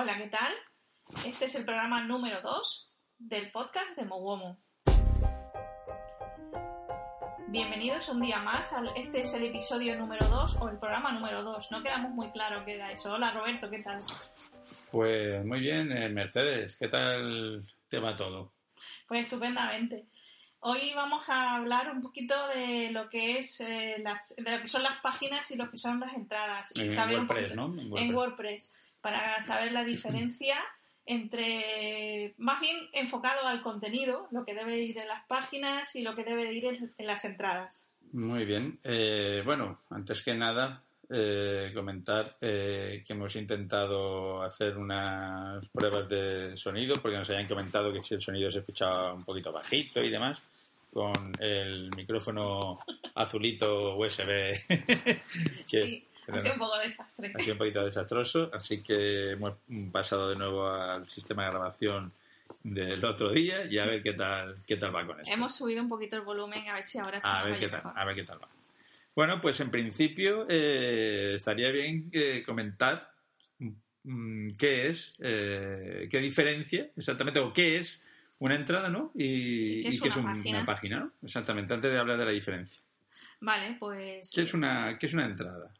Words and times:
Hola, 0.00 0.16
¿qué 0.16 0.28
tal? 0.28 0.52
Este 1.26 1.46
es 1.46 1.54
el 1.56 1.64
programa 1.64 2.04
número 2.04 2.40
2 2.40 2.92
del 3.18 3.50
podcast 3.50 3.96
de 3.96 4.04
Mowomo. 4.04 4.62
Bienvenidos 7.48 8.08
un 8.08 8.20
día 8.20 8.38
más. 8.38 8.72
Al, 8.72 8.92
este 8.96 9.22
es 9.22 9.34
el 9.34 9.42
episodio 9.46 9.96
número 9.98 10.24
2 10.28 10.58
o 10.60 10.68
el 10.68 10.78
programa 10.78 11.10
número 11.10 11.42
2. 11.42 11.72
No 11.72 11.82
quedamos 11.82 12.12
muy 12.12 12.30
claro 12.30 12.64
qué 12.64 12.74
era 12.74 12.92
eso. 12.92 13.12
Hola, 13.12 13.32
Roberto, 13.32 13.68
¿qué 13.68 13.82
tal? 13.82 14.00
Pues 14.92 15.44
muy 15.44 15.58
bien, 15.58 15.90
eh, 15.90 16.08
Mercedes. 16.08 16.76
¿Qué 16.78 16.86
tal 16.86 17.64
te 17.88 17.98
va 17.98 18.16
todo? 18.16 18.52
Pues 19.08 19.22
estupendamente. 19.22 20.06
Hoy 20.60 20.92
vamos 20.94 21.28
a 21.28 21.56
hablar 21.56 21.90
un 21.90 22.00
poquito 22.02 22.34
de 22.48 22.90
lo 22.92 23.08
que 23.08 23.38
es 23.38 23.60
eh, 23.60 23.96
las, 23.98 24.34
de 24.36 24.48
lo 24.56 24.60
que 24.60 24.66
son 24.68 24.84
las 24.84 25.00
páginas 25.00 25.50
y 25.50 25.56
lo 25.56 25.68
que 25.70 25.76
son 25.76 25.98
las 25.98 26.12
entradas. 26.14 26.72
Y 26.76 26.82
En 26.82 26.92
saber 26.92 27.18
un 27.18 27.26
WordPress, 27.26 27.52
poquito- 27.52 27.68
¿no? 27.68 27.98
En 27.98 28.08
En 28.08 28.14
WordPress. 28.14 28.72
Para 29.00 29.40
saber 29.42 29.72
la 29.72 29.84
diferencia 29.84 30.56
entre, 31.06 32.34
más 32.36 32.60
bien 32.60 32.76
enfocado 32.92 33.46
al 33.46 33.62
contenido, 33.62 34.28
lo 34.30 34.44
que 34.44 34.54
debe 34.54 34.78
ir 34.78 34.98
en 34.98 35.08
las 35.08 35.24
páginas 35.26 35.96
y 35.96 36.02
lo 36.02 36.14
que 36.14 36.24
debe 36.24 36.52
ir 36.52 36.66
en, 36.66 36.92
en 36.96 37.06
las 37.06 37.24
entradas. 37.24 37.88
Muy 38.12 38.44
bien. 38.44 38.78
Eh, 38.84 39.42
bueno, 39.44 39.80
antes 39.90 40.22
que 40.22 40.34
nada, 40.34 40.82
eh, 41.10 41.70
comentar 41.74 42.36
eh, 42.38 43.02
que 43.06 43.12
hemos 43.14 43.34
intentado 43.36 44.42
hacer 44.42 44.76
unas 44.76 45.66
pruebas 45.70 46.06
de 46.06 46.54
sonido 46.54 46.96
porque 47.00 47.16
nos 47.16 47.30
habían 47.30 47.48
comentado 47.48 47.90
que 47.90 48.02
si 48.02 48.14
el 48.14 48.20
sonido 48.20 48.50
se 48.50 48.58
escuchaba 48.58 49.14
un 49.14 49.24
poquito 49.24 49.50
bajito 49.50 50.04
y 50.04 50.10
demás 50.10 50.42
con 50.92 51.12
el 51.38 51.88
micrófono 51.96 52.78
azulito 53.14 53.96
USB 53.96 54.52
que 54.68 55.24
Sí, 55.66 56.04
ha 56.32 56.38
sido 56.38 56.52
un 56.54 56.58
poco 56.58 56.78
desastre. 56.78 57.32
ha 57.34 57.38
sido 57.38 57.52
un 57.52 57.58
poquito 57.58 57.84
desastroso, 57.84 58.50
así 58.52 58.82
que 58.82 59.32
hemos 59.32 59.54
pasado 59.92 60.28
de 60.30 60.36
nuevo 60.36 60.68
al 60.68 61.06
sistema 61.06 61.44
de 61.44 61.50
grabación 61.50 62.12
del 62.62 63.04
otro 63.04 63.30
día 63.32 63.64
y 63.66 63.78
a 63.78 63.86
ver 63.86 64.02
qué 64.02 64.12
tal 64.14 64.56
qué 64.66 64.76
tal 64.76 64.94
va 64.94 65.06
con 65.06 65.20
esto. 65.20 65.32
Hemos 65.32 65.54
subido 65.54 65.82
un 65.82 65.88
poquito 65.88 66.16
el 66.16 66.22
volumen, 66.22 66.68
a 66.68 66.74
ver 66.74 66.84
si 66.84 66.98
ahora 66.98 67.20
sí 67.20 67.28
A 67.30 67.44
ver 67.44 67.58
qué 67.58 67.68
tal, 67.68 67.82
mejor. 67.84 67.98
a 67.98 68.04
ver 68.04 68.14
qué 68.16 68.24
tal 68.24 68.42
va. 68.42 68.48
Bueno, 69.14 69.40
pues 69.40 69.58
en 69.60 69.70
principio 69.70 70.46
eh, 70.48 71.34
estaría 71.36 71.70
bien 71.70 72.08
eh, 72.12 72.42
comentar 72.44 73.10
mm, 74.04 74.50
qué 74.58 74.88
es, 74.88 75.16
eh, 75.22 76.08
qué 76.10 76.18
diferencia 76.18 76.88
exactamente, 76.96 77.40
o 77.40 77.52
qué 77.52 77.78
es 77.78 78.00
una 78.38 78.54
entrada, 78.54 78.88
¿no? 78.88 79.10
Y, 79.14 79.80
¿Y 79.80 79.82
qué 79.82 79.88
es 79.88 80.00
qué 80.02 80.08
es 80.08 80.16
una 80.16 80.30
un- 80.30 80.36
página? 80.36 80.58
una 80.58 80.66
página, 80.66 81.00
¿no? 81.00 81.12
Exactamente, 81.22 81.74
antes 81.74 81.90
de 81.92 81.98
hablar 81.98 82.16
de 82.18 82.24
la 82.24 82.30
diferencia. 82.30 82.80
Vale, 83.40 83.76
pues 83.78 84.30
¿Qué 84.34 84.42
es 84.42 84.54
una, 84.54 84.96
qué 84.98 85.06
es 85.06 85.14
una 85.14 85.24
entrada? 85.26 85.72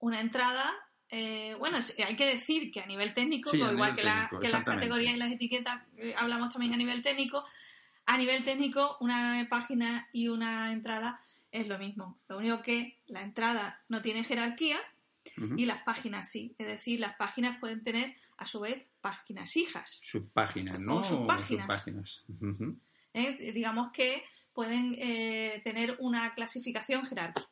Una 0.00 0.20
entrada. 0.20 0.72
eh, 1.12 1.56
bueno, 1.58 1.78
hay 2.06 2.14
que 2.14 2.26
decir 2.26 2.70
que 2.70 2.80
a 2.80 2.86
nivel 2.86 3.12
técnico, 3.14 3.50
Sí, 3.50 3.58
pues 3.58 3.70
a 3.70 3.72
igual 3.72 3.90
nivel 3.90 3.96
que, 3.96 4.04
la- 4.04 4.28
que 4.40 4.48
las 4.48 4.62
categorías 4.76 5.14
y 5.14 5.16
las 5.18 5.32
etiquetas, 5.32 5.82
eh, 5.96 6.14
hablamos 6.16 6.50
también 6.50 6.72
a 6.72 6.76
nivel 6.76 7.02
técnico. 7.02 7.44
A 8.06 8.16
nivel 8.16 8.44
técnico, 8.44 8.96
una 9.00 9.44
página 9.50 10.08
y 10.12 10.28
una 10.28 10.72
entrada 10.72 11.18
es 11.50 11.66
lo 11.66 11.78
mismo. 11.78 12.16
Lo 12.28 12.38
único 12.38 12.62
que 12.62 13.00
la 13.06 13.22
entrada 13.22 13.82
no 13.88 14.02
tiene 14.02 14.22
jerarquía 14.24 14.78
y 15.56 15.66
las 15.66 15.82
páginas 15.82 16.30
sí. 16.30 16.54
Es 16.58 16.66
decir, 16.68 17.00
las 17.00 17.16
páginas 17.16 17.58
pueden 17.58 17.82
tener 17.82 18.14
a 18.36 18.46
su 18.46 18.60
vez 18.60 18.86
páginas 19.00 19.56
hijas. 19.56 20.00
Subpáginas, 20.04 20.78
¿no? 20.78 20.98
O 20.98 21.04
subpáginas. 21.04 21.66
¿eh? 23.14 23.52
Digamos 23.52 23.90
que 23.92 24.24
pueden 24.52 24.94
eh, 24.98 25.60
tener 25.64 25.96
una 25.98 26.34
clasificación 26.34 27.04
jerárquica. 27.04 27.48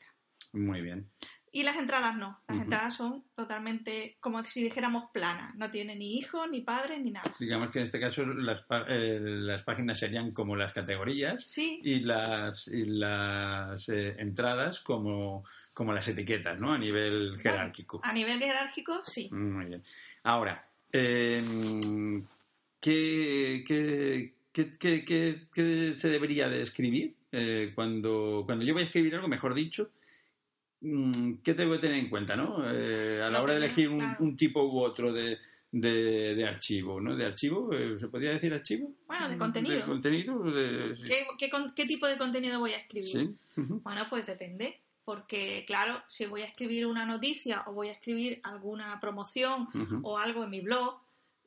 Muy 0.52 0.80
bien. 0.80 1.10
Y 1.52 1.62
las 1.62 1.76
entradas 1.76 2.16
no. 2.16 2.40
Las 2.48 2.58
entradas 2.62 2.94
son 2.96 3.24
totalmente 3.34 4.16
como 4.20 4.42
si 4.44 4.62
dijéramos 4.62 5.04
planas. 5.12 5.54
No 5.56 5.70
tiene 5.70 5.96
ni 5.96 6.18
hijos, 6.18 6.46
ni 6.50 6.60
padres, 6.60 7.00
ni 7.02 7.10
nada. 7.10 7.34
Digamos 7.40 7.70
que 7.70 7.78
en 7.78 7.84
este 7.84 7.98
caso 7.98 8.26
las, 8.26 8.64
eh, 8.88 9.18
las 9.20 9.62
páginas 9.62 9.98
serían 9.98 10.32
como 10.32 10.56
las 10.56 10.72
categorías 10.72 11.44
Sí, 11.46 11.80
y 11.82 12.00
las, 12.02 12.68
y 12.68 12.84
las 12.86 13.88
eh, 13.88 14.14
entradas 14.18 14.80
como, 14.80 15.44
como 15.72 15.92
las 15.92 16.06
etiquetas, 16.08 16.60
¿no? 16.60 16.72
A 16.72 16.78
nivel 16.78 17.36
jerárquico. 17.40 18.00
a 18.02 18.12
nivel 18.12 18.38
jerárquico, 18.40 19.00
sí. 19.04 19.28
Muy 19.32 19.66
bien. 19.66 19.82
Ahora, 20.24 20.68
eh, 20.92 21.42
¿qué, 22.80 23.64
qué, 23.66 24.34
qué- 24.78 25.40
qué- 25.52 25.94
se 25.96 26.08
debería 26.08 26.48
de 26.48 26.62
escribir? 26.62 27.14
Eh, 27.30 27.72
cuando, 27.74 28.42
cuando 28.46 28.64
yo 28.64 28.72
voy 28.72 28.82
a 28.82 28.86
escribir 28.86 29.14
algo, 29.14 29.28
mejor 29.28 29.54
dicho, 29.54 29.90
¿qué 30.80 31.54
tengo 31.54 31.72
que 31.72 31.78
tener 31.78 31.98
en 31.98 32.08
cuenta, 32.08 32.36
no? 32.36 32.62
Eh, 32.72 33.22
a 33.22 33.30
la 33.30 33.42
hora 33.42 33.52
de 33.54 33.58
elegir 33.58 33.88
un, 33.88 34.02
un 34.20 34.36
tipo 34.36 34.62
u 34.64 34.80
otro 34.80 35.12
de, 35.12 35.38
de, 35.72 36.34
de 36.34 36.44
archivo, 36.46 37.00
¿no? 37.00 37.16
De 37.16 37.24
archivo, 37.24 37.72
eh, 37.72 37.98
¿se 37.98 38.08
podría 38.08 38.30
decir 38.30 38.52
archivo? 38.54 38.92
Bueno, 39.06 39.28
de 39.28 39.36
contenido. 39.38 39.76
De 39.76 39.82
contenido, 39.82 40.42
de- 40.44 40.94
¿Qué, 41.06 41.26
qué 41.38 41.50
con- 41.50 41.72
qué 41.74 41.86
tipo 41.86 42.06
de 42.06 42.16
contenido 42.16 42.58
voy 42.60 42.72
a 42.72 42.78
escribir? 42.78 43.10
Sí. 43.10 43.62
Bueno, 43.82 44.06
pues 44.08 44.26
depende. 44.26 44.80
Porque, 45.04 45.64
claro, 45.66 46.02
si 46.06 46.26
voy 46.26 46.42
a 46.42 46.44
escribir 46.44 46.86
una 46.86 47.06
noticia 47.06 47.64
o 47.66 47.72
voy 47.72 47.88
a 47.88 47.92
escribir 47.92 48.40
alguna 48.42 49.00
promoción 49.00 49.66
o 50.02 50.18
algo 50.18 50.44
en 50.44 50.50
mi 50.50 50.60
blog, 50.60 51.00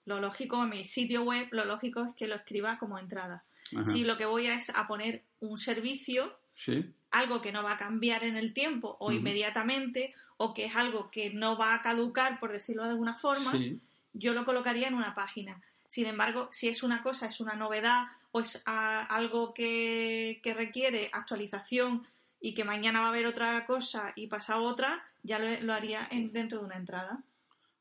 lo 0.05 0.19
lógico, 0.19 0.63
en 0.63 0.69
mi 0.71 0.83
sitio 0.83 1.21
web, 1.21 1.47
lo 1.51 1.63
lógico 1.65 2.03
es 2.03 2.15
que 2.15 2.27
lo 2.27 2.33
escriba 2.35 2.79
como 2.79 2.97
entrada. 2.97 3.45
Si 3.85 4.03
lo 4.03 4.17
que 4.17 4.25
voy 4.25 4.47
a 4.47 4.55
es 4.55 4.71
a 4.71 4.87
poner 4.87 5.23
un 5.41 5.59
servicio, 5.59 6.35
Sí. 6.55 6.93
algo 7.11 7.41
que 7.41 7.51
no 7.51 7.61
va 7.63 7.73
a 7.73 7.77
cambiar 7.77 8.23
en 8.23 8.37
el 8.37 8.53
tiempo 8.53 8.95
o 8.99 9.11
inmediatamente, 9.11 10.13
o 10.37 10.53
que 10.53 10.65
es 10.65 10.75
algo 10.77 11.11
que 11.11 11.29
no 11.31 11.57
va 11.57 11.73
a 11.73 11.81
caducar, 11.81 12.39
por 12.39 12.51
decirlo 12.51 12.83
de 12.85 12.91
alguna 12.91 13.15
forma, 13.15 13.51
Sí. 13.51 13.81
yo 14.13 14.33
lo 14.33 14.45
colocaría 14.45 14.87
en 14.87 14.93
una 14.93 15.13
página. 15.13 15.61
Sin 15.87 16.05
embargo, 16.07 16.47
si 16.51 16.69
es 16.69 16.83
una 16.83 17.03
cosa, 17.03 17.25
es 17.25 17.41
una 17.41 17.55
novedad 17.55 18.05
o 18.31 18.39
es 18.39 18.63
ah, 18.65 19.01
algo 19.09 19.53
que, 19.53 20.39
que 20.41 20.53
requiere 20.53 21.09
actualización 21.11 22.03
y 22.39 22.53
que 22.53 22.63
mañana 22.63 23.01
va 23.01 23.07
a 23.07 23.09
haber 23.09 23.27
otra 23.27 23.65
cosa 23.65 24.13
y 24.15 24.27
pasa 24.27 24.59
otra, 24.59 25.03
ya 25.21 25.37
lo, 25.37 25.59
lo 25.61 25.73
haría 25.73 26.07
en- 26.11 26.31
dentro 26.31 26.59
de 26.59 26.65
una 26.65 26.77
entrada. 26.77 27.21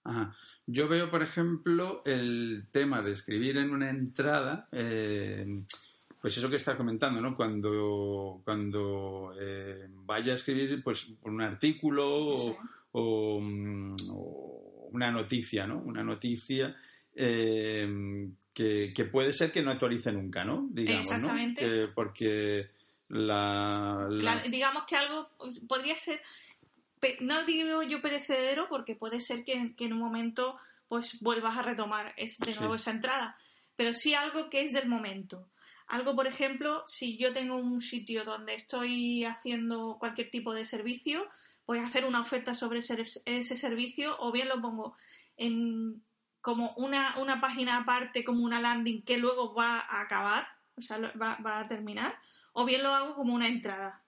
Ajá. 0.03 0.35
Yo 0.67 0.89
veo, 0.89 1.09
por 1.11 1.23
ejemplo, 1.23 2.03
el 2.05 2.67
tema 2.73 3.01
de 3.03 3.13
escribir 3.13 3.59
en 3.59 3.71
una 3.71 3.91
entrada, 3.91 4.67
eh, 4.73 5.47
pues 6.21 6.37
eso 6.37 6.51
que 6.51 6.57
estás 6.57 6.77
comentando, 6.77 7.21
¿no? 7.21 7.35
Cuando, 7.35 8.43
cuando 8.45 9.33
eh, 9.41 9.87
vaya 9.91 10.33
a 10.33 10.37
escribir 10.37 10.83
pues, 10.83 11.13
un 11.23 11.41
artículo 11.41 12.07
o, 12.09 12.35
Eso, 12.35 12.59
o, 12.93 13.41
mm, 13.41 13.91
o 14.11 14.89
una 14.93 15.11
noticia, 15.11 15.67
¿no? 15.67 15.79
Una 15.79 16.03
noticia 16.05 16.77
eh, 17.15 18.29
que, 18.53 18.93
que 18.95 19.05
puede 19.05 19.33
ser 19.33 19.51
que 19.53 19.63
no 19.63 19.71
actualice 19.71 20.13
nunca, 20.13 20.45
¿no? 20.45 20.69
Digamos, 20.71 21.07
¿no? 21.07 21.15
Exactamente. 21.17 21.61
Que- 21.65 21.89
porque 21.95 22.71
la... 23.09 24.07
la- 24.11 24.35
La- 24.37 24.43
digamos 24.43 24.85
que 24.87 24.97
algo 24.97 25.31
pues, 25.39 25.61
podría 25.69 25.97
ser, 25.97 26.21
no 27.21 27.45
digo 27.45 27.83
yo 27.83 28.01
perecedero, 28.03 28.67
porque 28.69 28.95
puede 28.95 29.21
ser 29.21 29.45
que, 29.45 29.75
que 29.75 29.87
en 29.87 29.93
un 29.95 30.01
momento 30.01 30.57
pues 30.89 31.19
vuelvas 31.21 31.57
a 31.57 31.63
retomar 31.63 32.13
es, 32.17 32.39
de 32.39 32.53
Sí. 32.53 32.59
nuevo 32.59 32.75
esa 32.75 32.91
entrada, 32.91 33.37
pero 33.77 33.95
sí 33.95 34.15
algo 34.15 34.51
que 34.51 34.63
es 34.63 34.73
del 34.73 34.89
momento. 34.89 35.49
Algo, 35.91 36.15
por 36.15 36.29
ejemplo, 36.29 36.85
si 36.87 37.19
yo 37.19 37.33
tengo 37.33 37.57
un 37.57 37.81
sitio 37.81 38.25
donde 38.25 38.55
estoy 38.55 39.25
haciendo 39.25 39.97
cualquier 39.99 40.31
tipo 40.31 40.55
de 40.55 40.65
servicio, 40.65 41.27
voy 41.67 41.79
a 41.79 41.87
hacer 41.87 42.05
una 42.05 42.21
oferta 42.21 42.55
sobre 42.55 42.79
ese, 42.79 43.57
servicio 43.57 44.17
o 44.21 44.31
bien 44.31 44.49
lo 44.49 44.61
pongo 44.61 44.97
en 45.37 46.01
como 46.41 46.75
una, 46.77 47.19
una 47.19 47.41
página 47.41 47.77
aparte, 47.77 48.23
como 48.23 48.45
una 48.45 48.61
landing 48.61 49.03
que 49.03 49.19
luego 49.19 49.53
va 49.53 49.81
a 49.81 50.01
acabar, 50.03 50.47
o 50.77 50.81
sea, 50.81 50.99
va, 51.21 51.37
va 51.45 51.59
a 51.59 51.67
terminar, 51.67 52.17
o 52.53 52.65
bien 52.65 52.85
lo 52.85 52.95
hago 52.95 53.17
como 53.17 53.35
una 53.35 53.49
entrada. 53.49 54.05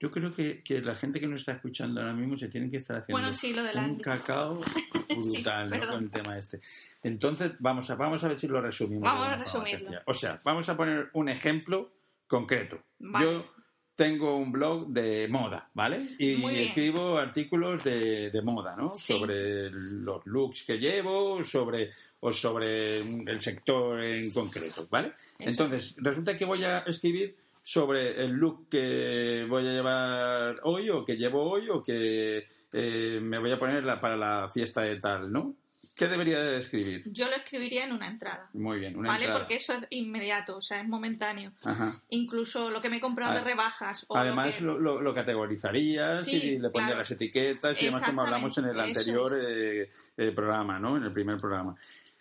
Yo 0.00 0.10
creo 0.10 0.34
que, 0.34 0.62
que 0.62 0.80
la 0.80 0.94
gente 0.94 1.20
que 1.20 1.26
nos 1.26 1.40
está 1.40 1.52
escuchando 1.52 2.00
ahora 2.00 2.14
mismo 2.14 2.36
se 2.36 2.48
tiene 2.48 2.68
que 2.68 2.78
estar 2.78 2.98
haciendo 2.98 3.20
Bueno, 3.20 3.32
sí, 3.32 3.52
lo 3.52 3.62
del 3.62 3.76
un 3.76 3.98
cacao 3.98 4.60
Sí, 5.22 5.36
brutal 5.36 5.70
¿no? 5.70 5.86
con 5.86 6.04
el 6.04 6.10
tema 6.10 6.38
este. 6.38 6.60
Entonces, 7.02 7.52
vamos 7.58 7.88
a, 7.90 7.94
vamos 7.94 8.24
a 8.24 8.28
ver 8.28 8.38
si 8.38 8.48
lo 8.48 8.60
resumimos. 8.60 9.02
Vamos 9.02 9.54
a. 9.54 10.02
O 10.06 10.14
sea, 10.14 10.40
vamos 10.44 10.68
a 10.68 10.76
poner 10.76 11.10
un 11.12 11.28
ejemplo 11.28 11.92
concreto. 12.26 12.82
Vale. 12.98 13.24
Yo 13.24 13.54
tengo 13.94 14.36
un 14.36 14.50
blog 14.50 14.88
de 14.88 15.28
moda, 15.28 15.70
¿vale? 15.72 15.98
Y 16.18 16.44
escribo 16.56 17.16
artículos 17.18 17.84
de, 17.84 18.30
de 18.30 18.42
moda, 18.42 18.74
¿no? 18.76 18.90
Sí. 18.96 19.12
Sobre 19.12 19.70
los 19.70 20.26
looks 20.26 20.64
que 20.64 20.78
llevo, 20.78 21.44
sobre 21.44 21.90
o 22.20 22.32
sobre 22.32 22.98
el 22.98 23.40
sector 23.40 24.00
en 24.00 24.32
concreto, 24.32 24.88
¿vale? 24.90 25.12
Eso 25.38 25.50
Entonces, 25.50 25.94
resulta 25.98 26.34
que 26.34 26.44
voy 26.44 26.64
a 26.64 26.80
escribir 26.80 27.36
sobre 27.66 28.22
el 28.22 28.32
look 28.32 28.68
que 28.68 29.46
voy 29.48 29.66
a 29.66 29.72
llevar 29.72 30.60
hoy 30.64 30.90
o 30.90 31.02
que 31.02 31.16
llevo 31.16 31.50
hoy 31.50 31.70
o 31.70 31.82
que 31.82 32.46
eh, 32.74 33.18
me 33.22 33.38
voy 33.38 33.50
a 33.52 33.56
poner 33.58 33.82
la- 33.84 33.98
para 33.98 34.16
la 34.18 34.48
fiesta 34.50 34.82
de 34.82 34.96
tal, 35.00 35.32
¿no? 35.32 35.54
¿Qué 35.96 36.08
debería 36.08 36.40
de 36.40 36.58
escribir? 36.58 37.04
Yo 37.06 37.28
lo 37.28 37.36
escribiría 37.36 37.84
en 37.84 37.92
una 37.92 38.08
entrada. 38.08 38.50
Muy 38.52 38.80
bien, 38.80 38.96
una 38.98 39.10
¿Vale? 39.10 39.24
entrada. 39.26 39.40
Porque 39.40 39.54
eso 39.56 39.72
es 39.74 39.78
inmediato, 39.90 40.56
o 40.56 40.60
sea, 40.60 40.80
es 40.80 40.88
momentáneo. 40.88 41.52
Ajá. 41.64 42.02
Incluso 42.10 42.68
lo 42.70 42.80
que 42.80 42.90
me 42.90 42.96
he 42.96 43.00
comprado 43.00 43.30
Ah, 43.32 43.36
de 43.36 43.40
rebajas. 43.44 44.04
O 44.08 44.16
Además, 44.16 44.56
que- 44.56 44.64
lo, 44.64 44.76
lo- 45.00 45.14
categorizarías 45.14 46.24
Sí, 46.24 46.36
y 46.36 46.50
le 46.58 46.68
pondrías 46.70 46.86
claro. 46.88 46.98
las 46.98 47.10
etiquetas 47.12 47.80
y 47.80 47.86
demás, 47.86 48.02
como 48.02 48.22
hablamos 48.22 48.58
en 48.58 48.64
el 48.66 48.80
anterior 48.80 49.32
eh, 49.48 49.88
eh, 50.16 50.32
programa, 50.32 50.78
¿no? 50.80 50.96
En 50.96 51.04
el 51.04 51.12
primer 51.12 51.36
programa. 51.38 51.76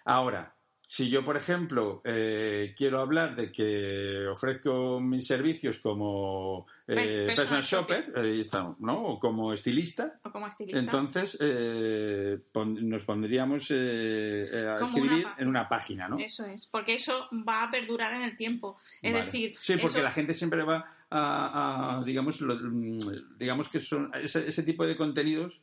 Ahora, 0.05 0.52
si 0.85 1.09
yo, 1.09 1.23
por 1.23 1.37
ejemplo, 1.37 2.01
eh, 2.03 2.73
quiero 2.77 2.99
hablar 2.99 3.35
de 3.35 3.51
que 3.51 4.27
ofrezco 4.27 4.99
mis 4.99 5.25
servicios 5.25 5.79
como 5.79 6.65
eh, 6.87 6.93
Pe- 6.95 7.25
personal 7.27 7.35
personal 7.35 7.63
shopper, 7.63 8.13
ahí 8.17 8.41
está, 8.41 8.75
¿no? 8.79 9.03
O 9.03 9.19
como 9.19 9.53
estilista, 9.53 10.19
o 10.23 10.31
como 10.31 10.45
estilista. 10.47 10.79
entonces 10.79 11.37
eh, 11.39 12.37
pon- 12.51 12.87
nos 12.89 13.03
pondríamos 13.05 13.71
eh, 13.71 14.47
eh, 14.51 14.67
a 14.69 14.75
escribir 14.85 15.25
una 15.25 15.35
en 15.37 15.47
una 15.47 15.69
página, 15.69 16.07
¿no? 16.09 16.17
Eso 16.19 16.45
es, 16.45 16.67
porque 16.67 16.95
eso 16.95 17.27
va 17.47 17.63
a 17.63 17.71
perdurar 17.71 18.13
en 18.13 18.23
el 18.23 18.35
tiempo. 18.35 18.77
Es 19.01 19.13
Vale. 19.13 19.25
decir, 19.25 19.55
sí, 19.59 19.73
porque 19.73 19.87
eso- 19.99 20.01
la 20.03 20.11
gente 20.11 20.33
siempre 20.33 20.63
va 20.63 20.83
a, 21.09 21.97
a, 21.99 22.03
digamos, 22.03 22.41
lo- 22.41 22.55
mm, 22.59 23.37
digamos 23.37 23.69
que 23.69 23.79
son 23.79 24.11
ese, 24.15 24.47
ese 24.47 24.63
tipo 24.63 24.85
de 24.85 24.97
contenidos 24.97 25.61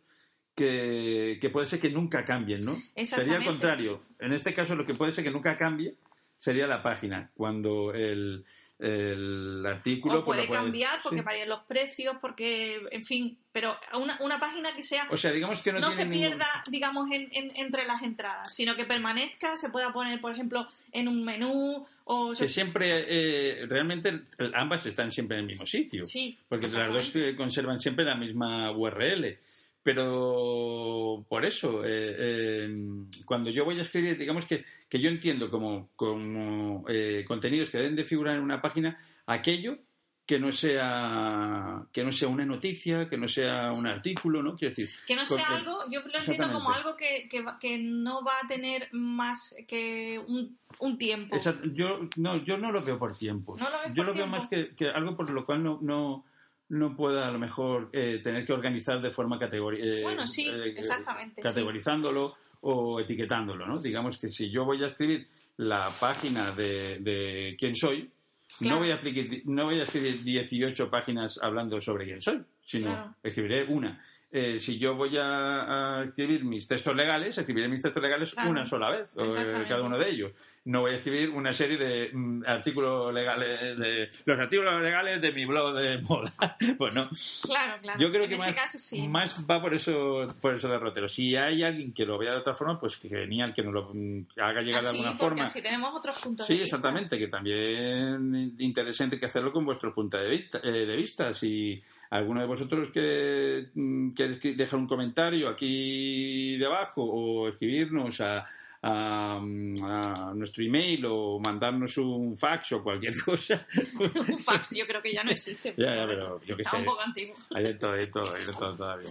que, 0.54 1.38
que 1.40 1.50
puede 1.50 1.66
ser 1.66 1.80
que 1.80 1.90
nunca 1.90 2.24
cambien, 2.24 2.64
¿no? 2.64 2.76
Sería 3.04 3.36
al 3.36 3.44
contrario. 3.44 4.00
En 4.18 4.32
este 4.32 4.52
caso, 4.52 4.74
lo 4.74 4.84
que 4.84 4.94
puede 4.94 5.12
ser 5.12 5.24
que 5.24 5.30
nunca 5.30 5.56
cambie 5.56 5.94
sería 6.36 6.66
la 6.66 6.82
página, 6.82 7.30
cuando 7.34 7.92
el, 7.92 8.44
el 8.78 9.62
artículo... 9.66 10.20
o 10.20 10.24
pues, 10.24 10.36
puede 10.38 10.42
lo 10.42 10.48
puede- 10.48 10.62
cambiar 10.62 10.98
porque 11.02 11.18
sí. 11.18 11.24
varían 11.24 11.48
los 11.50 11.60
precios, 11.64 12.16
porque, 12.20 12.80
en 12.90 13.04
fin, 13.04 13.36
pero 13.52 13.76
una, 14.00 14.16
una 14.22 14.40
página 14.40 14.74
que 14.74 14.82
sea 14.82 15.06
O 15.10 15.18
sea, 15.18 15.32
digamos 15.32 15.60
que 15.60 15.70
no, 15.72 15.80
no, 15.80 15.92
se 15.92 16.06
ningún- 16.06 16.18
pierda, 16.18 16.62
digamos, 16.70 17.10
en- 17.12 17.28
en- 17.32 17.52
entre 17.56 17.84
las 17.86 18.02
entradas, 18.02 18.54
sino 18.54 18.74
que 18.74 18.86
permanezca, 18.86 19.56
se 19.58 19.68
pueda 19.68 19.92
poner, 19.92 20.18
por 20.20 20.32
ejemplo, 20.32 20.66
en 20.92 21.08
un 21.08 21.22
menú 21.24 21.84
o... 22.04 22.32
Que 22.32 22.48
siempre, 22.48 23.04
eh, 23.06 23.66
realmente, 23.66 24.22
ambas 24.54 24.86
están 24.86 25.10
siempre 25.10 25.36
en 25.36 25.42
el 25.42 25.46
mismo 25.48 25.66
sitio. 25.66 26.04
Sí, 26.04 26.38
Porque 26.48 26.68
las 26.68 26.88
dos 26.90 27.12
conservan 27.36 27.80
siempre 27.80 28.04
la 28.06 28.14
misma 28.14 28.70
URL. 28.72 29.38
Pero 29.82 31.24
por 31.28 31.44
eso, 31.44 31.84
eh, 31.84 32.14
eh, 32.18 32.76
cuando 33.24 33.50
yo 33.50 33.64
voy 33.64 33.78
a 33.78 33.82
escribir, 33.82 34.16
digamos 34.16 34.44
que, 34.44 34.64
que 34.88 35.00
yo 35.00 35.08
entiendo 35.08 35.50
como, 35.50 35.90
como 35.96 36.84
eh, 36.88 37.24
contenidos 37.26 37.70
que 37.70 37.78
deben 37.78 37.96
de 37.96 38.04
figurar 38.04 38.36
en 38.36 38.42
una 38.42 38.60
página 38.60 38.98
aquello 39.26 39.78
que 40.26 40.38
no 40.38 40.52
sea 40.52 41.82
que 41.92 42.04
no 42.04 42.12
sea 42.12 42.28
una 42.28 42.44
noticia, 42.46 43.08
que 43.08 43.16
no 43.16 43.26
sea 43.26 43.70
un 43.72 43.86
artículo, 43.88 44.44
¿no? 44.44 44.54
Quiero 44.56 44.74
decir, 44.76 44.88
Que 45.04 45.16
no 45.16 45.26
sea 45.26 45.44
con- 45.44 45.56
algo, 45.56 45.78
yo 45.90 46.02
lo 46.06 46.18
entiendo 46.18 46.52
como 46.52 46.70
algo 46.70 46.96
que, 46.96 47.26
que, 47.28 47.42
va- 47.42 47.58
que 47.58 47.78
no 47.78 48.22
va 48.22 48.32
a 48.44 48.46
tener 48.46 48.88
más 48.92 49.56
que 49.66 50.22
un, 50.24 50.56
un 50.78 50.96
tiempo. 50.96 51.34
Esa- 51.34 51.56
yo 51.72 52.08
no 52.16 52.36
yo 52.44 52.58
no 52.58 52.70
lo 52.70 52.80
veo 52.80 52.96
por 52.96 53.16
tiempo. 53.16 53.56
¿No 53.58 53.64
lo 53.70 53.76
ves 53.78 53.88
yo 53.88 54.04
por 54.04 54.06
lo 54.06 54.14
veo 54.14 54.26
más 54.28 54.46
que, 54.46 54.72
que 54.76 54.88
algo 54.88 55.16
por 55.16 55.28
lo 55.30 55.44
cual 55.44 55.64
no 55.64 55.80
no, 55.82 56.24
no 56.70 56.96
pueda 56.96 57.28
a 57.28 57.30
lo 57.30 57.38
mejor 57.38 57.88
eh, 57.92 58.18
tener 58.22 58.44
que 58.44 58.52
organizar 58.52 59.00
de 59.00 59.10
forma 59.10 59.38
categórica. 59.38 59.84
Bueno, 60.02 60.26
sí, 60.26 60.48
exactamente, 60.76 61.42
sí. 61.42 61.48
Categorizándolo 61.48 62.34
o 62.62 63.00
etiquetándolo, 63.00 63.66
¿no? 63.66 63.78
Digamos 63.78 64.18
que 64.18 64.28
si 64.28 64.50
yo 64.50 64.64
voy 64.64 64.82
a 64.82 64.86
escribir 64.86 65.26
la 65.58 65.90
página 66.00 66.50
de, 66.52 66.98
de 67.00 67.56
quién 67.58 67.74
soy, 67.76 68.10
Claro. 68.58 68.74
no, 68.74 68.80
voy 68.82 68.90
a 68.90 69.00
apliqui- 69.00 69.42
no 69.44 69.64
voy 69.66 69.80
a 69.80 69.84
escribir 69.84 70.22
18 70.22 70.90
páginas 70.90 71.38
hablando 71.40 71.80
sobre 71.80 72.04
quién 72.04 72.20
soy, 72.20 72.42
sino 72.64 72.86
Claro. 72.90 73.14
escribiré 73.22 73.64
una. 73.64 74.04
Eh, 74.32 74.58
si 74.60 74.78
yo 74.78 74.94
voy 74.94 75.16
a, 75.16 76.00
a 76.00 76.04
escribir 76.04 76.44
mis 76.44 76.68
textos 76.68 76.94
legales, 76.94 77.36
escribiré 77.38 77.68
mis 77.68 77.80
textos 77.82 78.02
legales 78.02 78.32
Claro. 78.34 78.50
una 78.50 78.64
sola 78.66 78.90
vez, 78.90 79.08
eh, 79.16 79.24
Exactamente. 79.24 79.68
cada 79.68 79.82
uno 79.82 79.98
de 79.98 80.10
ellos. 80.10 80.32
No 80.62 80.82
voy 80.82 80.92
a 80.92 80.96
escribir 80.96 81.30
una 81.30 81.54
serie 81.54 81.78
de 81.78 82.10
mm, 82.12 82.42
artículos 82.46 83.14
legales, 83.14 83.78
de 83.78 84.10
los 84.26 84.38
artículos 84.38 84.80
legales 84.82 85.20
de 85.20 85.32
mi 85.32 85.46
blog 85.46 85.74
de 85.74 85.98
moda. 86.02 86.32
pues 86.78 86.94
no. 86.94 87.08
Claro, 87.46 87.80
claro. 87.80 87.98
Yo 87.98 88.10
creo 88.10 88.24
en 88.24 88.28
que 88.28 88.34
ese 88.36 88.46
más, 88.46 88.54
caso 88.54 88.78
sí. 88.78 89.08
más 89.08 89.46
va 89.50 89.60
por 89.62 89.72
eso, 89.72 90.28
por 90.42 90.54
eso 90.54 90.68
derrotero. 90.68 91.08
Si 91.08 91.34
hay 91.34 91.62
alguien 91.62 91.94
que 91.94 92.04
lo 92.04 92.18
vea 92.18 92.32
de 92.32 92.38
otra 92.40 92.52
forma, 92.52 92.78
pues 92.78 92.98
que 92.98 93.08
genial, 93.08 93.54
que 93.54 93.62
nos 93.62 93.72
lo 93.72 93.90
mm, 93.94 94.26
haga 94.36 94.60
llegar 94.60 94.82
de 94.82 94.88
alguna 94.90 95.12
forma. 95.14 95.44
así 95.44 95.62
tenemos 95.62 95.94
otros 95.94 96.20
puntos 96.20 96.46
Sí, 96.46 96.52
de 96.54 96.60
vista. 96.60 96.76
exactamente, 96.76 97.18
que 97.18 97.26
también 97.28 98.54
interesa 98.58 99.04
enriquecerlo 99.04 99.52
con 99.52 99.64
vuestro 99.64 99.92
punto 99.94 100.18
de 100.18 100.28
vista. 100.28 100.60
eh, 100.62 100.70
de 100.86 100.96
vista. 100.96 101.32
Si 101.32 101.74
alguno 102.10 102.40
de 102.40 102.46
vosotros 102.46 102.90
que 102.90 103.68
mm, 103.74 104.10
quiere 104.10 104.34
escri- 104.38 104.54
dejar 104.56 104.78
un 104.78 104.86
comentario 104.86 105.48
aquí 105.48 106.56
debajo 106.58 107.02
o 107.04 107.48
escribirnos 107.48 108.20
a, 108.20 108.46
a, 108.82 109.36
a 109.36 110.32
nuestro 110.34 110.64
email 110.64 111.04
o 111.06 111.38
mandarnos 111.38 111.96
un 111.98 112.36
fax 112.36 112.72
o 112.72 112.82
cualquier 112.82 113.14
cosa. 113.24 113.64
un 113.98 114.38
fax, 114.38 114.74
yo 114.76 114.86
creo 114.86 115.02
que 115.02 115.12
ya 115.12 115.22
no 115.24 115.30
existe. 115.30 115.74
ya, 115.76 115.94
ya, 115.96 116.06
pero 116.06 116.40
yo 116.42 116.56
Está 116.56 116.70
sé. 116.70 116.76
un 116.78 116.84
poco 116.84 117.00
antiguo. 117.02 117.34
Hay 117.54 117.64
de 117.64 117.74
todo, 117.74 117.92
hay 117.92 118.00
de 118.00 118.06
todo, 118.06 118.34
hay 118.34 118.44
de 118.44 118.52
todo 118.52 118.76
todavía. 118.76 119.10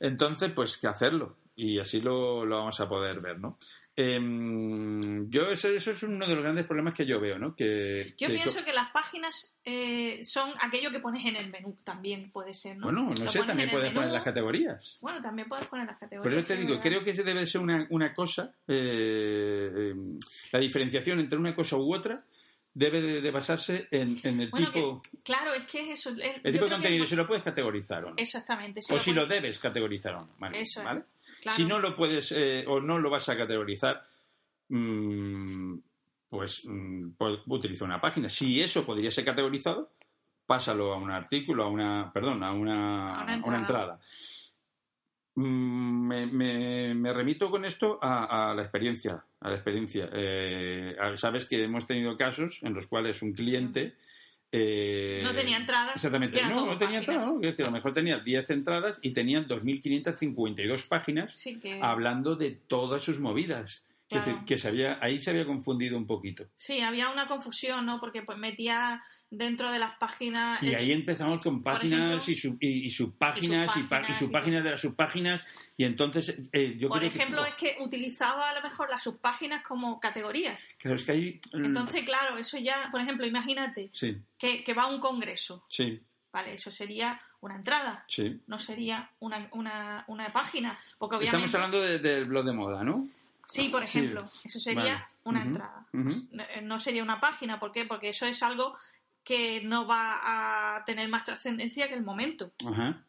Entonces, 0.00 0.50
pues 0.52 0.76
que 0.76 0.86
hacerlo. 0.88 1.36
Y 1.56 1.80
así 1.80 2.00
lo, 2.00 2.44
lo 2.44 2.58
vamos 2.58 2.78
a 2.80 2.88
poder 2.88 3.20
ver, 3.20 3.40
¿no? 3.40 3.58
Em, 4.00 5.28
yo 5.28 5.50
eso, 5.50 5.66
eso 5.68 5.90
es 5.90 6.02
uno 6.04 6.24
de 6.28 6.34
los 6.36 6.44
grandes 6.44 6.64
problemas 6.64 6.94
que 6.96 7.04
yo 7.04 7.18
veo, 7.20 7.36
¿no? 7.36 7.56
Que, 7.56 8.14
Yo 8.16 8.28
que- 8.28 8.34
pienso 8.34 8.64
que 8.64 8.72
las 8.72 8.90
páginas 8.92 9.56
eh, 9.64 10.20
son 10.22 10.52
aquello 10.60 10.92
que 10.92 11.00
pones 11.00 11.24
en 11.24 11.34
el 11.34 11.50
menú, 11.50 11.76
también 11.82 12.30
puede 12.30 12.54
ser, 12.54 12.76
¿no? 12.78 12.84
Bueno, 12.84 13.10
no 13.10 13.24
Lo 13.24 13.28
sé, 13.28 13.40
también 13.42 13.68
puedes 13.70 13.90
poner 13.90 14.04
menú. 14.06 14.14
las 14.14 14.22
categorías. 14.22 14.98
Bueno, 15.02 15.20
también 15.20 15.48
puedes 15.48 15.66
poner 15.66 15.86
las 15.86 15.98
categorías. 15.98 16.22
Pero 16.32 16.40
yo 16.40 16.46
te 16.46 16.56
digo, 16.56 16.68
¿verdad? 16.80 16.82
creo 16.84 17.04
que 17.04 17.12
debe 17.24 17.44
ser 17.44 17.60
una, 17.60 17.86
una 17.90 18.14
cosa, 18.14 18.54
eh, 18.68 19.70
eh, 19.74 19.94
la 20.52 20.60
diferenciación 20.60 21.18
entre 21.18 21.36
una 21.38 21.54
cosa 21.56 21.76
u 21.76 21.92
otra 21.92 22.24
debe 22.78 23.00
de, 23.02 23.20
de 23.20 23.30
basarse 23.30 23.88
en, 23.90 24.16
en 24.22 24.40
el 24.40 24.50
Bueno, 24.50 24.70
tipo, 24.70 25.02
Claro, 25.24 25.52
es 25.54 25.64
que 25.64 25.80
es 25.80 25.98
eso. 26.00 26.10
el- 26.10 26.40
tipo 26.52 26.64
de 26.64 26.70
contenido, 26.70 27.04
es 27.04 27.10
si 27.10 27.16
lo 27.16 27.26
puedes 27.26 27.42
categorizar 27.42 28.04
o 28.04 28.10
no. 28.10 28.14
Exactamente. 28.16 28.80
o 28.90 28.98
si 28.98 29.12
lo 29.12 29.26
debes 29.26 29.58
categorizar 29.58 30.14
o 30.14 30.20
no. 30.20 30.34
Vale, 30.38 30.60
Eso 30.60 30.80
es, 30.80 30.84
¿vale? 30.86 31.02
claro. 31.42 31.56
Si 31.56 31.64
no 31.64 31.78
lo 31.80 31.96
puedes 31.96 32.32
eh, 32.32 32.64
o 32.68 32.80
no 32.80 32.98
lo 32.98 33.10
vas 33.10 33.28
a 33.28 33.36
categorizar, 33.36 34.02
mm, 34.68 35.74
pues, 36.30 36.62
mm, 36.66 37.10
pues 37.18 37.40
utiliza 37.46 37.84
una 37.84 38.00
página. 38.00 38.28
Si 38.28 38.60
eso 38.60 38.84
podría 38.86 39.10
ser 39.10 39.24
categorizado, 39.24 39.92
pásalo 40.46 40.92
a 40.92 40.96
un 40.98 41.10
artículo, 41.10 41.64
a 41.64 41.68
una, 41.68 42.10
perdón, 42.12 42.42
a 42.42 42.52
una, 42.52 43.20
A 43.20 43.24
una 43.24 43.34
a 43.34 43.38
una 43.44 43.58
entrada. 43.58 44.00
Mm, 45.38 46.06
Me, 46.08 46.26
me- 46.26 46.94
me 46.94 47.12
remito 47.12 47.50
con 47.50 47.64
esto 47.64 47.98
a, 48.02 48.50
a 48.50 48.54
la 48.54 48.62
experiencia. 48.62 49.24
A 49.40 49.48
la 49.50 49.54
experiencia. 49.54 50.08
Eh, 50.12 50.96
Sabes 51.16 51.46
que 51.46 51.62
hemos 51.62 51.86
tenido 51.86 52.16
casos 52.16 52.60
en 52.62 52.74
los 52.74 52.86
cuales 52.86 53.22
un 53.22 53.32
cliente 53.32 53.94
eh, 54.50 55.20
No 55.22 55.32
tenía 55.34 55.58
entradas, 55.58 55.94
Exactamente. 55.96 56.40
No, 56.42 56.66
no 56.66 56.78
tenía 56.78 56.98
entradas. 57.00 57.32
¿no? 57.34 57.40
A 57.48 57.66
lo 57.66 57.70
mejor 57.70 57.92
tenía 57.94 58.18
10 58.18 58.50
entradas 58.50 58.98
y 59.02 59.12
tenían 59.12 59.46
2.552 59.46 60.88
páginas 60.88 61.34
Sí, 61.36 61.60
que... 61.60 61.80
hablando 61.82 62.34
de 62.34 62.52
todas 62.52 63.02
sus 63.04 63.20
movidas. 63.20 63.84
Es 64.10 64.24
decir, 64.24 64.42
que 64.46 64.56
se 64.56 64.68
había, 64.68 64.98
ahí 65.02 65.20
se 65.20 65.28
había 65.30 65.44
confundido 65.44 65.98
un 65.98 66.06
poquito. 66.06 66.46
Sí, 66.56 66.80
había 66.80 67.10
una 67.10 67.28
confusión, 67.28 67.84
¿no? 67.84 68.00
Porque 68.00 68.22
pues 68.22 68.38
metía 68.38 69.02
dentro 69.30 69.70
de 69.70 69.78
las 69.78 69.98
páginas... 69.98 70.62
Y 70.62 70.68
el- 70.70 70.76
ahí 70.76 70.92
empezamos 70.92 71.44
con 71.44 71.62
páginas 71.62 72.22
ejemplo, 72.22 72.32
y, 72.32 72.34
sub- 72.34 72.56
y, 72.60 72.86
y 72.86 72.90
subpáginas 72.90 73.76
y, 73.76 73.80
subpáginas, 73.82 74.18
subpáginas 74.18 74.64
de 74.64 74.70
las 74.70 74.80
subpáginas. 74.80 75.42
Y 75.76 75.84
entonces 75.84 76.40
eh, 76.52 76.76
yo 76.78 76.88
Por 76.88 77.00
creo 77.00 77.10
que- 77.10 77.18
ejemplo, 77.18 77.44
es 77.44 77.54
que 77.54 77.76
utilizaba 77.80 78.48
a 78.48 78.54
lo 78.54 78.62
mejor 78.62 78.88
las 78.88 79.02
subpáginas 79.02 79.62
como 79.62 80.00
categorías. 80.00 80.70
Claro, 80.78 80.96
es 80.96 81.04
que 81.04 81.12
hay... 81.12 81.40
mm, 81.52 81.64
Entonces, 81.66 82.02
claro, 82.04 82.38
eso 82.38 82.56
ya, 82.56 82.88
por 82.90 83.00
ejemplo, 83.02 83.26
imagínate 83.26 83.90
Sí, 83.92 84.16
que, 84.38 84.64
que 84.64 84.72
va 84.74 84.84
a 84.84 84.86
un 84.86 85.00
congreso, 85.00 85.66
sí, 85.68 86.00
¿vale? 86.32 86.54
Eso 86.54 86.70
sería 86.70 87.20
una 87.40 87.56
entrada, 87.56 88.04
sí. 88.08 88.40
no 88.46 88.58
sería 88.58 89.10
una, 89.20 89.48
una, 89.52 90.04
una 90.08 90.32
página. 90.32 90.78
Porque 90.98 91.16
obviamente... 91.16 91.46
Estamos 91.46 91.54
hablando 91.54 91.82
de- 91.82 91.98
del 91.98 92.24
blog 92.24 92.46
de 92.46 92.52
moda, 92.52 92.82
¿no? 92.84 93.04
Sí, 93.48 93.68
por 93.70 93.86
Sí. 93.86 93.98
ejemplo, 93.98 94.28
eso 94.44 94.58
sería 94.60 94.82
Vale. 94.94 95.06
una 95.24 95.42
entrada. 95.42 95.86
No- 95.92 96.42
eh, 96.44 96.60
No 96.62 96.78
sería 96.80 97.02
una 97.02 97.18
página, 97.18 97.58
¿por 97.58 97.72
qué? 97.72 97.84
Porque 97.86 98.10
eso 98.10 98.26
es 98.26 98.42
algo 98.42 98.76
que 99.24 99.62
no 99.64 99.86
va 99.86 100.76
a 100.76 100.84
tener 100.84 101.08
más 101.08 101.24
trascendencia 101.24 101.88
que 101.88 101.94
el 101.94 102.02
momento, 102.02 102.52
Ajá. 102.70 103.04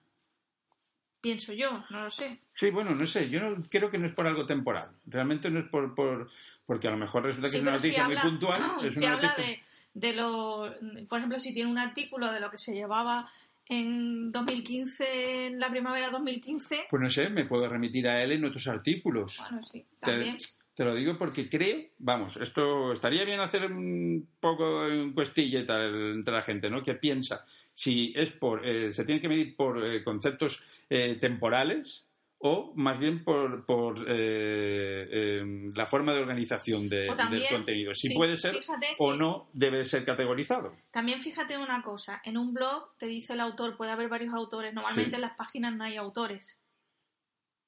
pienso 1.22 1.51
yo, 1.53 1.84
no 1.89 2.03
lo 2.03 2.10
sé. 2.10 2.39
Sí, 2.53 2.69
bueno, 2.72 2.91
no 2.96 3.05
sé, 3.05 3.29
yo 3.29 3.41
no, 3.41 3.62
creo 3.69 3.89
que 3.89 3.98
no 3.98 4.05
es 4.08 4.13
por 4.13 4.27
algo 4.27 4.46
temporal. 4.46 4.91
Realmente 5.05 5.50
no 5.51 5.60
es 5.60 5.65
por, 5.69 5.93
por 5.96 6.29
porque 6.65 6.88
a 6.88 6.91
lo 6.91 6.98
mejor 6.98 7.24
resulta 7.24 7.48
que 7.48 7.51
Sí, 7.51 7.58
es 7.58 7.63
una 7.63 7.79
si 7.79 7.88
noticia 7.88 8.05
habla- 8.05 8.22
muy 8.24 8.31
puntual. 8.31 8.62
Es 8.86 8.93
si 8.96 9.03
una 9.05 9.13
habla 9.15 9.29
noticia... 9.29 9.62
de, 9.93 10.08
de 10.10 10.13
lo, 10.15 10.74
por 11.08 11.17
ejemplo, 11.19 11.39
si 11.39 11.53
tiene 11.53 11.69
un 11.72 11.77
artículo 11.77 12.31
de 12.31 12.39
lo 12.39 12.50
que 12.51 12.58
se 12.58 12.74
llevaba 12.74 13.29
en 13.69 14.31
2015, 14.31 15.45
en 15.45 15.59
la 15.59 15.69
primavera 15.69 16.09
2015. 16.09 16.88
Pues 16.89 17.01
no 17.01 17.09
sé, 17.09 17.29
me 17.29 17.45
puedo 17.45 17.69
remitir 17.69 18.07
a 18.07 18.21
él 18.21 18.33
en 18.33 18.43
otros 18.43 18.67
artículos. 18.67 19.38
Bueno, 19.39 19.63
sí, 19.63 19.85
también. 19.99 20.38
Te, 20.73 20.83
lo 20.83 20.95
digo 20.95 21.17
porque 21.17 21.49
creo, 21.49 21.89
vamos, 21.99 22.38
esto 22.38 22.93
estaría 22.93 23.25
bien 23.25 23.41
hacer 23.41 23.71
un 23.71 24.27
poco 24.39 24.88
en 24.88 25.13
cuestilla 25.13 25.59
y 25.59 25.65
tal 25.65 26.13
entre 26.15 26.33
la 26.33 26.41
gente, 26.41 26.69
¿no? 26.69 26.81
Que 26.81 26.95
piensa 26.95 27.43
si 27.73 28.13
es 28.15 28.31
por, 28.31 28.65
eh, 28.65 28.91
se 28.91 29.05
tiene 29.05 29.21
que 29.21 29.29
medir 29.29 29.55
por 29.55 29.83
eh, 29.83 30.03
conceptos 30.03 30.63
eh, 30.89 31.17
temporales 31.19 32.09
o 32.41 32.72
más 32.75 32.98
bien 33.00 33.24
por, 33.24 33.65
por 33.65 34.00
eh, 34.08 35.08
eh, 35.12 35.43
la 35.75 35.86
forma 35.86 36.13
de 36.13 36.19
organización 36.22 36.88
de- 36.88 37.08
también, 37.17 37.41
del 37.43 37.51
contenido. 37.51 37.93
Si 37.93 38.08
sí, 38.10 38.15
puede 38.15 38.38
ser 38.38 38.55
fíjate, 38.55 38.88
o 39.00 39.12
sí. 39.13 39.17
no 39.19 39.50
debe 39.53 39.84
ser 39.86 40.05
categorizado. 40.05 40.74
También 40.91 41.19
fíjate 41.19 41.58
una 41.58 41.81
cosa, 41.81 42.22
en 42.24 42.38
un 42.38 42.53
blog 42.53 42.96
te 42.98 43.08
dice 43.08 43.34
el 43.34 43.41
autor, 43.41 43.75
puede 43.75 43.91
haber 43.91 44.08
varios 44.10 44.34
autores, 44.34 44.74
normalmente 44.74 45.12
Sí. 45.12 45.15
en 45.15 45.22
las 45.22 45.36
páginas 45.38 45.75
no 45.75 45.84
hay 45.84 45.98
autores. 45.98 46.59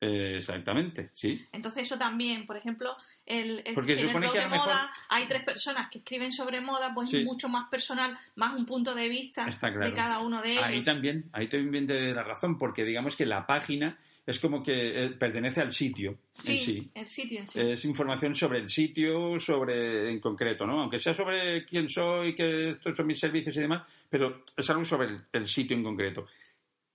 Eh, 0.04 0.38
exactamente, 0.40 1.08
sí. 1.10 1.46
Entonces 1.52 1.84
eso 1.84 1.96
también, 1.96 2.48
por 2.48 2.58
ejemplo, 2.58 2.98
el, 3.28 3.62
el, 3.66 3.76
Porque 3.76 3.94
en 3.94 4.00
el 4.00 4.08
blog 4.16 4.34
de 4.34 4.40
mejor- 4.48 4.50
moda 4.58 4.92
hay 5.10 5.28
tres 5.28 5.44
personas 5.44 5.90
que 5.92 6.00
escriben 6.00 6.32
sobre 6.32 6.60
moda, 6.60 6.92
pues 6.96 7.12
Sí. 7.12 7.20
es 7.20 7.24
mucho 7.24 7.48
más 7.50 7.70
personal, 7.70 8.18
más 8.36 8.56
un 8.56 8.66
punto 8.66 8.96
de 8.96 9.08
vista 9.10 9.46
claro. 9.60 9.86
de 9.86 9.94
cada 9.94 10.18
uno 10.20 10.42
de 10.42 10.54
ellos. 10.54 10.64
Ahí 10.64 10.82
también, 10.82 11.30
ahí 11.34 11.48
también 11.48 11.86
te 11.86 12.14
la 12.14 12.24
razón, 12.24 12.58
porque 12.58 12.84
digamos 12.84 13.16
que 13.16 13.28
la 13.28 13.46
página 13.46 13.96
es 14.26 14.40
como 14.40 14.64
que 14.64 15.04
eh, 15.06 15.10
pertenece 15.10 15.62
al 15.62 15.72
sitio 15.72 16.18
sí, 16.34 16.54
en 16.54 16.58
sí. 16.60 16.92
el 16.96 17.08
sitio 17.08 17.40
en 17.40 17.48
sí. 17.48 17.60
Es 17.60 17.86
información 17.86 18.36
sobre 18.36 18.58
el 18.60 18.70
sitio, 18.72 19.38
sobre 19.40 20.10
en 20.10 20.20
concreto, 20.20 20.66
¿no? 20.66 20.82
Aunque 20.82 20.98
sea 20.98 21.14
sobre 21.14 21.64
quién 21.66 21.88
soy, 21.88 22.34
que 22.34 22.72
estos 22.72 22.98
son 22.98 23.06
mis 23.06 23.20
servicios 23.20 23.56
y 23.58 23.60
demás, 23.62 23.88
pero 24.10 24.44
es 24.58 24.68
algo 24.70 24.84
sobre 24.84 25.10
el, 25.10 25.22
el 25.32 25.46
sitio 25.46 25.78
en 25.78 25.84
concreto. 25.84 26.26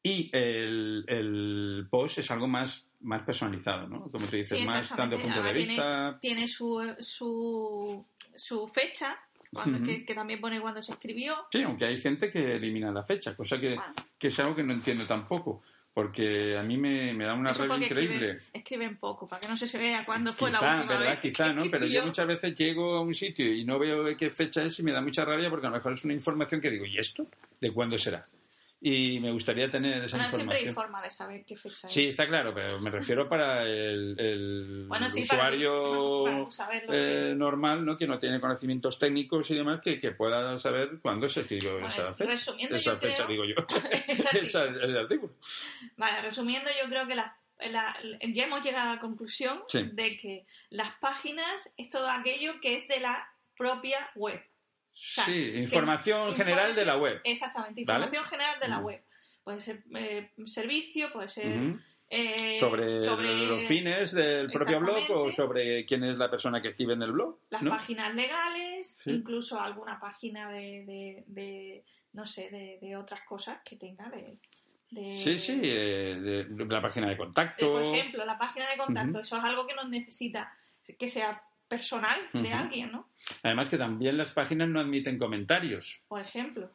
Y 0.02 0.30
el, 0.32 1.04
el 1.08 1.86
post 1.90 2.18
es 2.18 2.30
algo 2.30 2.46
más, 2.46 2.85
más 3.00 3.22
personalizado, 3.22 3.86
¿no? 3.88 4.02
Como 4.02 4.26
tú 4.26 4.36
dices, 4.36 4.58
Sí, 4.58 4.64
más 4.66 4.88
tanto 4.88 5.16
punto 5.16 5.34
de 5.34 5.40
Ahora 5.40 5.52
tiene- 5.54 5.66
vista. 5.72 6.18
Tiene 6.20 6.48
su, 6.48 6.94
su, 6.98 8.04
su 8.34 8.66
fecha, 8.68 9.18
cuando, 9.52 9.82
que, 9.82 10.04
que 10.04 10.14
también 10.14 10.40
pone 10.40 10.60
cuando 10.60 10.82
se 10.82 10.92
escribió. 10.92 11.46
Sí, 11.52 11.62
aunque 11.62 11.84
hay 11.86 11.98
gente 11.98 12.28
que 12.30 12.56
elimina 12.56 12.90
la 12.92 13.02
fecha, 13.02 13.34
cosa 13.34 13.58
que, 13.60 13.74
Bueno. 13.76 13.94
que 14.18 14.28
es 14.28 14.38
algo 14.40 14.54
que 14.54 14.62
no 14.64 14.72
entiendo 14.72 15.04
tampoco, 15.06 15.62
porque 15.94 16.58
a 16.58 16.62
mí 16.62 16.76
me, 16.76 17.14
me 17.14 17.24
da 17.24 17.32
una 17.34 17.52
Eso 17.52 17.66
rabia 17.66 17.86
increíble. 17.86 18.14
escriben, 18.30 18.50
escriben 18.52 18.96
poco, 18.98 19.26
para 19.26 19.40
que 19.40 19.48
no 19.48 19.56
se 19.56 19.78
vea 19.78 20.04
cuándo 20.04 20.32
fue 20.34 20.50
la 20.50 20.60
última 20.60 20.84
¿verdad? 20.98 21.10
vez. 21.12 21.20
que 21.20 21.30
Quizá, 21.32 21.52
¿no? 21.54 21.64
Pero 21.70 21.86
yo 21.86 22.04
muchas 22.04 22.26
veces 22.26 22.54
llego 22.54 22.96
a 22.96 23.00
un 23.00 23.14
sitio 23.14 23.50
y 23.50 23.64
no 23.64 23.78
veo 23.78 24.14
qué 24.16 24.28
fecha 24.30 24.62
es 24.62 24.78
y 24.78 24.82
me 24.82 24.92
da 24.92 25.00
mucha 25.00 25.24
rabia 25.24 25.48
porque 25.48 25.66
a 25.66 25.70
lo 25.70 25.76
mejor 25.76 25.94
es 25.94 26.04
una 26.04 26.12
información 26.12 26.60
que 26.60 26.70
digo, 26.70 26.84
¿y 26.84 26.98
esto? 26.98 27.26
¿De 27.60 27.72
cuándo 27.72 27.96
será? 27.96 28.28
Y 28.78 29.18
me 29.20 29.32
gustaría 29.32 29.70
tener 29.70 30.04
esa 30.04 30.18
Bueno, 30.18 30.30
siempre 30.30 30.58
hay 30.58 30.64
información. 30.64 30.74
forma 30.74 31.02
de 31.02 31.10
saber 31.10 31.44
qué 31.46 31.56
fecha 31.56 31.88
Sí, 31.88 32.04
es. 32.04 32.10
está 32.10 32.26
claro, 32.28 32.54
pero 32.54 32.78
me 32.78 32.90
refiero 32.90 33.26
para 33.26 33.62
el, 33.64 34.14
el 34.20 34.84
Bueno, 34.86 35.08
sí, 35.08 35.24
para 35.24 35.42
usuario 35.44 36.24
para 36.24 36.44
tú 36.44 36.52
saberlo, 36.52 36.92
eh, 36.92 37.30
sí. 37.30 37.36
normal, 37.38 37.86
¿no? 37.86 37.96
que 37.96 38.06
no 38.06 38.18
tiene 38.18 38.38
conocimientos 38.38 38.98
técnicos 38.98 39.50
y 39.50 39.54
demás, 39.54 39.80
que, 39.80 39.98
que 39.98 40.10
pueda 40.12 40.58
saber 40.58 40.98
cuándo 41.00 41.26
se 41.26 41.40
escribió 41.40 41.78
esa 41.86 42.12
fecha. 42.12 42.30
resumiendo, 42.30 42.76
esa 42.76 42.92
yo 42.92 42.98
fecha, 43.00 43.26
creo- 43.26 43.28
digo 43.28 43.44
yo. 43.46 43.54
Esa- 44.42 44.64
el 44.66 44.96
artículo. 44.98 45.32
Vale, 45.96 46.20
resumiendo, 46.20 46.70
yo 46.82 46.88
creo 46.90 47.06
que 47.06 47.14
la- 47.14 47.34
la- 47.70 47.96
ya 48.28 48.44
hemos 48.44 48.62
llegado 48.62 48.90
a 48.90 48.94
la 48.96 49.00
conclusión 49.00 49.62
Sí. 49.68 49.88
de 49.92 50.18
que 50.18 50.46
las 50.68 50.94
páginas 50.98 51.72
es 51.78 51.88
todo 51.88 52.10
aquello 52.10 52.60
que 52.60 52.76
es 52.76 52.86
de 52.88 53.00
la 53.00 53.26
propia 53.56 54.10
web. 54.14 54.38
Sea, 54.96 55.24
Sí, 55.26 55.32
que- 55.32 55.58
información 55.58 56.34
general 56.34 56.74
de 56.74 56.84
la 56.84 56.96
web. 56.96 57.20
Exactamente, 57.24 57.84
¿Vale? 57.86 58.06
información 58.06 58.24
general 58.24 58.60
de 58.60 58.68
la 58.68 58.78
web. 58.80 59.02
Puede 59.44 59.60
ser 59.60 59.84
eh, 59.94 60.32
servicio, 60.44 61.12
puede 61.12 61.28
ser 61.28 61.76
eh, 62.10 62.56
sobre, 62.58 62.96
los 63.46 63.62
fines 63.62 64.10
del 64.12 64.50
propio 64.50 64.80
blog 64.80 65.08
o 65.10 65.30
sobre 65.30 65.84
quién 65.86 66.02
es 66.02 66.18
la 66.18 66.28
persona 66.28 66.60
que 66.60 66.68
escribe 66.68 66.94
en 66.94 67.02
el 67.02 67.12
blog. 67.12 67.38
las 67.50 67.62
¿no? 67.62 67.70
páginas 67.70 68.12
legales, 68.14 68.98
Sí. 69.04 69.10
incluso 69.10 69.60
alguna 69.60 70.00
página 70.00 70.50
de, 70.50 70.84
de, 70.84 71.24
de, 71.28 71.84
no 72.12 72.26
sé, 72.26 72.50
de, 72.50 72.78
de 72.80 72.96
otras 72.96 73.20
cosas 73.22 73.58
que 73.64 73.76
tenga 73.76 74.08
de... 74.10 74.38
de- 74.90 75.14
Sí, 75.16 75.38
sí, 75.38 75.60
eh, 75.62 76.46
de, 76.48 76.64
la 76.66 76.82
página 76.82 77.08
de 77.08 77.16
contacto. 77.16 77.70
por 77.72 77.82
ejemplo, 77.84 78.24
la 78.24 78.38
página 78.38 78.68
de 78.68 78.76
contacto, 78.76 79.20
eso 79.20 79.36
es 79.38 79.44
algo 79.44 79.64
que 79.66 79.74
nos 79.74 79.88
necesita 79.88 80.52
que 80.98 81.08
sea 81.08 81.40
personal 81.68 82.20
de 82.32 82.52
alguien, 82.52 82.92
¿no? 82.92 83.08
Además 83.42 83.68
que 83.68 83.78
también 83.78 84.16
las 84.16 84.30
páginas 84.32 84.68
no 84.68 84.80
admiten 84.80 85.18
comentarios. 85.18 86.02
Por 86.08 86.20
ejemplo. 86.20 86.70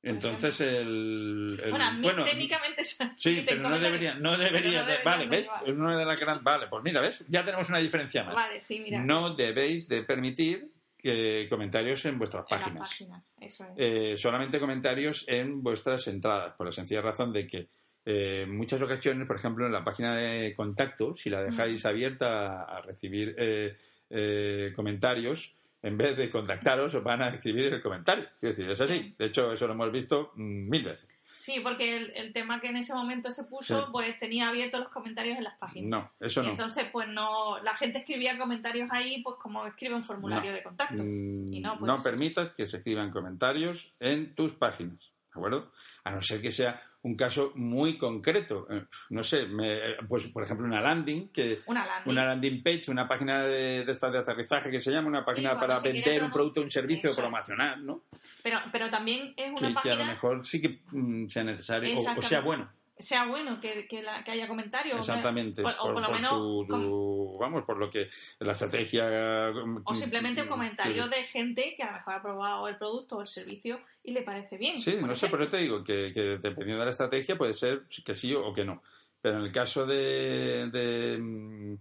Entonces 0.00 0.60
el, 0.60 1.60
el- 1.62 1.70
bueno, 1.70 1.86
bueno, 2.00 2.24
técnicamente 2.24 2.84
sí, 2.84 3.44
pero 3.44 3.68
no 3.68 3.80
debería, 3.80 4.14
no 4.14 4.38
debería, 4.38 4.82
no 4.84 5.04
vale, 5.04 5.26
¿ves? 5.26 5.48
Es 5.64 5.68
una 5.70 5.98
de 5.98 6.04
las 6.04 6.20
grandes, 6.20 6.44
vale, 6.44 6.68
pues 6.68 6.84
mira, 6.84 7.00
ves, 7.00 7.24
ya 7.28 7.44
tenemos 7.44 7.68
una 7.68 7.78
diferencia 7.78 8.22
más. 8.22 8.34
Vale, 8.36 8.60
sí, 8.60 8.78
mira. 8.78 9.02
No 9.02 9.34
debéis 9.34 9.88
de 9.88 10.04
permitir 10.04 10.70
que 10.96 11.46
comentarios 11.50 12.04
en 12.06 12.16
vuestras 12.16 12.44
en 12.48 12.50
las 12.56 12.62
páginas. 12.62 12.88
páginas, 12.88 13.36
eso 13.40 13.64
es. 13.64 13.70
Eh, 13.76 14.16
solamente 14.16 14.60
comentarios 14.60 15.26
en 15.28 15.62
vuestras 15.64 16.06
entradas, 16.06 16.54
por 16.56 16.66
la 16.66 16.72
sencilla 16.72 17.00
razón 17.00 17.32
de 17.32 17.46
que 17.46 17.68
eh, 18.10 18.46
muchas 18.48 18.80
ocasiones, 18.80 19.26
por 19.26 19.36
ejemplo, 19.36 19.66
en 19.66 19.72
la 19.72 19.84
página 19.84 20.16
de 20.16 20.54
contacto, 20.54 21.14
si 21.14 21.28
la 21.28 21.42
dejáis 21.42 21.84
abierta 21.84 22.62
a, 22.62 22.80
recibir 22.80 23.34
eh, 23.36 23.76
eh, 24.08 24.72
comentarios, 24.74 25.54
en 25.82 25.98
vez 25.98 26.16
de 26.16 26.30
contactaros, 26.30 26.94
os 26.94 27.04
van 27.04 27.20
a 27.20 27.28
escribir 27.28 27.66
el 27.74 27.82
comentario. 27.82 28.24
Es 28.34 28.40
decir, 28.40 28.70
es 28.70 28.80
así. 28.80 28.94
Sí. 28.98 29.14
De 29.18 29.26
hecho, 29.26 29.52
eso 29.52 29.66
lo 29.66 29.74
hemos 29.74 29.92
visto 29.92 30.32
mm, 30.36 30.68
mil 30.70 30.84
veces. 30.84 31.06
Sí, 31.34 31.60
porque 31.62 31.96
el, 31.98 32.12
el 32.16 32.32
tema 32.32 32.60
que 32.60 32.68
en 32.68 32.78
ese 32.78 32.94
momento 32.94 33.30
se 33.30 33.44
puso, 33.44 33.82
Sí. 33.82 33.88
pues 33.92 34.18
tenía 34.18 34.48
abiertos 34.48 34.80
los 34.80 34.88
comentarios 34.88 35.36
en 35.38 35.44
las 35.44 35.56
páginas. 35.58 35.88
No, 35.88 36.10
eso 36.26 36.40
Y 36.42 36.46
no. 36.46 36.50
entonces, 36.52 36.86
pues 36.90 37.06
no, 37.08 37.62
la 37.62 37.74
gente 37.76 37.98
escribía 37.98 38.36
comentarios 38.38 38.88
ahí, 38.90 39.20
pues 39.22 39.36
como 39.40 39.64
escribe 39.66 39.94
un 39.94 40.02
formulario 40.02 40.50
No. 40.50 40.56
de 40.56 40.62
contacto. 40.64 41.02
Mm, 41.04 41.52
Y 41.52 41.60
no, 41.60 41.74
no, 41.76 41.94
pues- 41.94 42.02
permitas 42.02 42.50
que 42.50 42.66
se 42.66 42.78
escriban 42.78 43.10
comentarios 43.12 43.92
en 44.00 44.34
tus 44.34 44.54
páginas, 44.54 45.12
¿de 45.26 45.30
acuerdo? 45.38 45.70
A 46.04 46.10
no 46.12 46.22
ser 46.22 46.40
que 46.40 46.50
sea 46.50 46.82
un 47.02 47.14
caso 47.14 47.52
muy 47.54 47.96
concreto. 47.96 48.66
Eh, 48.70 48.84
No 49.10 49.22
sé, 49.22 49.46
me- 49.46 49.94
pues 50.08 50.26
por 50.26 50.42
ejemplo 50.42 50.66
una 50.66 50.80
landing, 50.80 51.28
que 51.28 51.60
Una 51.66 51.86
landing. 51.86 52.12
una 52.12 52.24
landing 52.26 52.62
page, 52.62 52.90
una 52.90 53.06
página 53.06 53.42
de, 53.44 53.84
de 53.84 53.94
de 53.94 54.18
aterrizaje 54.18 54.70
que 54.70 54.80
se 54.82 54.90
llama, 54.90 55.08
una 55.08 55.22
página 55.22 55.58
para 55.58 55.76
quiere 55.80 56.00
vender 56.00 56.22
un 56.24 56.32
producto 56.32 56.60
o 56.60 56.64
un 56.64 56.70
servicio 56.70 57.10
Eso 57.10 57.20
promocional, 57.20 57.84
¿no? 57.86 58.02
Pero, 58.42 58.58
pero 58.72 58.90
también 58.90 59.32
es 59.36 59.48
una 59.48 59.56
Que, 59.56 59.62
que 59.62 59.68
a 59.70 59.74
página 59.74 59.94
lo 59.96 60.04
mejor 60.06 60.44
sí 60.46 60.60
que 60.60 60.80
mm, 60.90 61.28
sea 61.28 61.44
necesario 61.44 61.94
o- 61.96 62.18
o, 62.18 62.22
sea 62.22 62.40
bueno. 62.40 62.70
Sea 62.98 63.26
bueno 63.26 63.60
que, 63.60 63.86
que, 63.86 64.02
la- 64.02 64.22
que 64.24 64.30
haya 64.32 64.48
comentarios. 64.48 64.98
Exactamente. 64.98 65.62
O, 65.62 65.68
o 65.68 65.92
por, 65.94 66.02
lo 66.02 66.10
menos. 66.10 66.30
su- 66.30 66.66
com- 66.68 67.38
vamos, 67.38 67.64
por 67.64 67.78
lo 67.78 67.88
que 67.88 68.08
la 68.40 68.52
estrategia. 68.52 69.50
mm, 69.52 69.82
o 69.84 69.94
simplemente 69.94 70.42
un 70.42 70.48
comentario 70.48 71.04
Sí. 71.04 71.10
de 71.10 71.22
gente 71.24 71.74
que 71.76 71.82
a 71.82 71.86
lo 71.86 71.92
mejor 71.98 72.14
ha 72.14 72.22
probado 72.22 72.68
el 72.68 72.76
producto 72.76 73.16
o 73.16 73.20
el 73.20 73.26
servicio 73.26 73.80
y 74.02 74.12
le 74.12 74.22
parece 74.22 74.56
bien. 74.58 74.80
Sí, 74.80 74.96
no 75.00 75.14
sé, 75.14 75.28
pero 75.28 75.48
te 75.48 75.58
digo 75.58 75.82
que, 75.84 76.10
que 76.12 76.20
dependiendo 76.38 76.78
de 76.78 76.84
la 76.86 76.90
estrategia 76.90 77.36
puede 77.38 77.54
ser 77.54 77.84
que 78.04 78.14
sí 78.14 78.34
o 78.34 78.52
que 78.52 78.64
no. 78.64 78.82
Pero 79.20 79.38
en 79.38 79.44
el 79.44 79.52
caso 79.52 79.84
de, 79.86 80.68
de, 80.70 81.18
mm, 81.18 81.74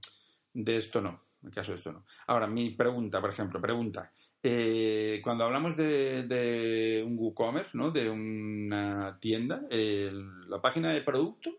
de 0.53 0.77
esto 0.77 1.01
no. 1.01 1.23
En 1.43 1.49
el 1.49 1.53
caso 1.53 1.71
de 1.71 1.77
esto 1.77 1.91
no. 1.91 2.03
Ahora, 2.27 2.47
mi 2.47 2.71
pregunta, 2.71 3.21
por 3.21 3.29
ejemplo, 3.29 3.61
pregunta. 3.61 4.11
Eh, 4.43 5.19
cuando 5.23 5.43
hablamos 5.45 5.75
de, 5.75 6.23
de 6.23 7.03
un 7.05 7.17
WooCommerce, 7.17 7.77
¿no? 7.77 7.91
De 7.91 8.09
una 8.09 9.17
tienda, 9.19 9.61
el- 9.69 10.49
la 10.49 10.61
página 10.61 10.91
de 10.93 11.01
producto, 11.01 11.51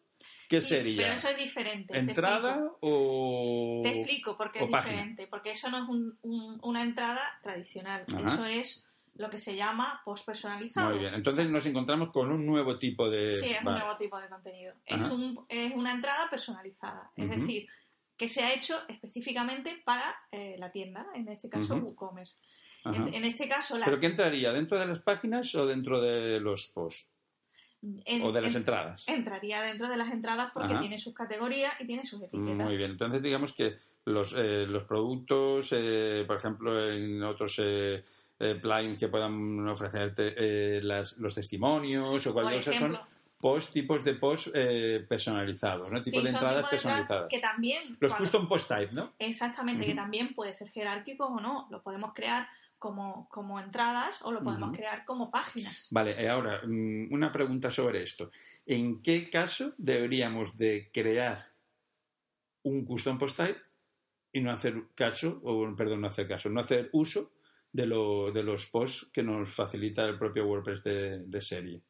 ¿qué 0.49 0.61
Sí, 0.61 0.69
sería? 0.69 1.03
Pero 1.03 1.13
eso 1.15 1.29
es 1.29 1.37
diferente. 1.39 1.93
te 1.95 2.01
¿Entrada 2.01 2.71
o...? 2.81 3.81
Te 3.83 3.91
explico 4.01 4.37
porque 4.37 4.61
es 4.65 4.71
página? 4.71 4.93
diferente. 4.95 5.27
Porque 5.27 5.51
eso 5.51 5.71
no 5.71 5.83
es 5.83 5.89
un- 5.89 6.19
un- 6.23 6.59
una 6.63 6.83
entrada 6.83 7.21
tradicional. 7.43 8.05
Ajá. 8.09 8.25
Eso 8.27 8.45
es 8.45 8.85
lo 9.17 9.29
que 9.29 9.41
se 9.41 9.57
llama 9.57 10.01
post 10.05 10.25
personalizado. 10.25 10.91
Muy 10.91 11.01
bien. 11.01 11.13
Entonces 11.15 11.49
nos 11.51 11.67
encontramos 11.67 12.11
con 12.13 12.31
un 12.31 12.47
nuevo 12.47 12.79
tipo 12.79 13.11
de... 13.11 13.31
Sí, 13.31 13.51
es 13.51 13.65
vale. 13.65 13.77
un 13.79 13.83
nuevo 13.85 13.99
tipo 13.99 14.19
de 14.21 14.29
contenido. 14.29 14.73
Es, 14.87 15.11
un- 15.11 15.45
es 15.49 15.75
una 15.75 15.91
entrada 15.93 16.31
personalizada. 16.31 17.11
Es 17.17 17.29
decir, 17.29 17.67
que 18.19 18.29
se 18.29 18.43
ha 18.43 18.53
hecho 18.53 18.75
específicamente 18.89 19.81
para 19.85 20.15
eh, 20.33 20.57
la 20.59 20.71
tienda, 20.73 21.07
en 21.15 21.29
este 21.29 21.49
caso. 21.49 21.77
WooCommerce. 21.77 22.35
En, 22.85 23.13
en 23.15 23.25
este 23.25 23.49
caso, 23.49 23.79
la, 23.79 23.85
¿Pero 23.85 23.99
qué 23.99 24.07
entraría? 24.07 24.53
¿Dentro 24.53 24.79
de 24.79 24.87
las 24.87 25.01
páginas 25.01 25.55
o 25.55 25.67
dentro 25.67 26.01
de 26.01 26.41
los 26.41 26.67
posts? 26.69 27.11
en- 28.07 28.23
¿O 28.23 28.33
de 28.33 28.41
las 28.43 28.55
en- 28.55 28.63
entradas? 28.63 29.05
entraría 29.09 29.63
dentro 29.63 29.89
de 29.89 29.97
las 29.97 30.11
entradas 30.13 30.51
porque 30.53 30.73
Ajá. 30.73 30.81
tiene 30.81 30.99
sus 30.99 31.15
categorías 31.15 31.73
y 31.79 31.87
tiene 31.87 32.05
sus 32.05 32.21
etiquetas. 32.21 32.57
Muy 32.57 32.77
bien, 32.77 32.91
entonces 32.91 33.23
digamos 33.23 33.53
que 33.53 33.77
los, 34.05 34.33
eh, 34.37 34.67
los 34.67 34.83
productos, 34.85 35.73
eh, 35.73 36.25
por 36.27 36.37
ejemplo, 36.37 36.91
en 36.91 37.23
otros 37.23 37.61
eh, 37.63 38.03
plugins 38.61 38.99
que 38.99 39.07
puedan 39.09 39.69
ofrecerte 39.69 40.81
las- 40.83 41.19
los 41.19 41.35
testimonios 41.37 42.27
o 42.27 42.33
cualquier 42.33 42.65
cosa 42.65 42.79
son 42.79 42.99
post, 43.41 43.73
tipos 43.73 44.05
de 44.05 44.15
post 44.15 44.49
eh, 44.55 45.05
personalizados, 45.09 45.91
¿no? 45.91 46.01
Tipos 46.01 46.21
Sí, 46.21 46.27
de 46.27 46.31
entradas 46.31 46.55
de 46.55 46.61
entradas 46.61 46.71
personalizadas. 46.71 47.27
que 47.31 47.39
también... 47.39 47.83
Los 48.01 48.13
cuando- 48.13 48.19
custom 48.19 48.49
post 48.49 48.69
type, 48.69 48.93
¿no? 48.95 49.15
Exactamente, 49.19 49.87
que 49.87 49.95
también 49.95 50.35
puede 50.35 50.53
ser 50.55 50.71
jerárquico 50.71 51.27
o 51.27 51.41
no. 51.41 51.69
Lo 51.71 51.83
podemos 51.83 52.13
crear 52.15 52.49
como, 52.79 53.29
como 53.29 53.59
entradas 53.61 54.23
o 54.23 54.31
lo 54.33 54.43
podemos 54.43 54.77
crear 54.77 55.05
como 55.05 55.31
páginas. 55.31 55.89
Vale, 55.91 56.21
eh, 56.23 56.29
ahora, 56.29 56.61
mm, 56.67 57.13
una 57.13 57.31
pregunta 57.33 57.71
sobre 57.71 58.03
esto. 58.03 58.31
¿En 58.67 59.03
qué 59.03 59.29
caso 59.31 59.73
deberíamos 59.79 60.57
de 60.57 60.91
crear 60.93 61.53
un 62.63 62.85
custom 62.85 63.19
post 63.19 63.37
type 63.37 63.61
y 64.33 64.41
no 64.41 64.51
hacer 64.51 64.75
caso, 64.95 65.41
o 65.45 65.75
perdón, 65.77 66.03
no 66.03 66.09
hacer 66.09 66.29
caso, 66.29 66.51
no 66.51 66.61
hacer 66.61 66.91
uso 66.93 67.33
de, 67.73 67.87
lo, 67.87 68.31
de 68.33 68.43
los 68.43 68.67
posts 68.67 69.11
que 69.13 69.23
nos 69.23 69.49
facilita 69.49 70.05
el 70.07 70.19
propio 70.19 70.45
WordPress 70.47 70.83
de, 70.83 71.19
de 71.25 71.41
serie? 71.41 71.83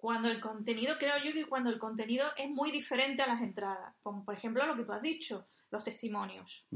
Cuando 0.00 0.28
el 0.30 0.40
contenido, 0.40 0.96
creo 0.98 1.14
yo 1.24 1.32
que 1.32 1.44
cuando 1.46 1.70
el 1.70 1.78
contenido 1.78 2.26
es 2.36 2.48
muy 2.48 2.70
diferente 2.70 3.22
a 3.22 3.26
las 3.26 3.42
entradas, 3.42 3.94
como 4.02 4.24
por 4.24 4.34
ejemplo 4.34 4.64
lo 4.66 4.76
que 4.76 4.84
tú 4.84 4.92
has 4.92 5.02
dicho, 5.02 5.46
los 5.70 5.84
testimonios. 5.84 6.66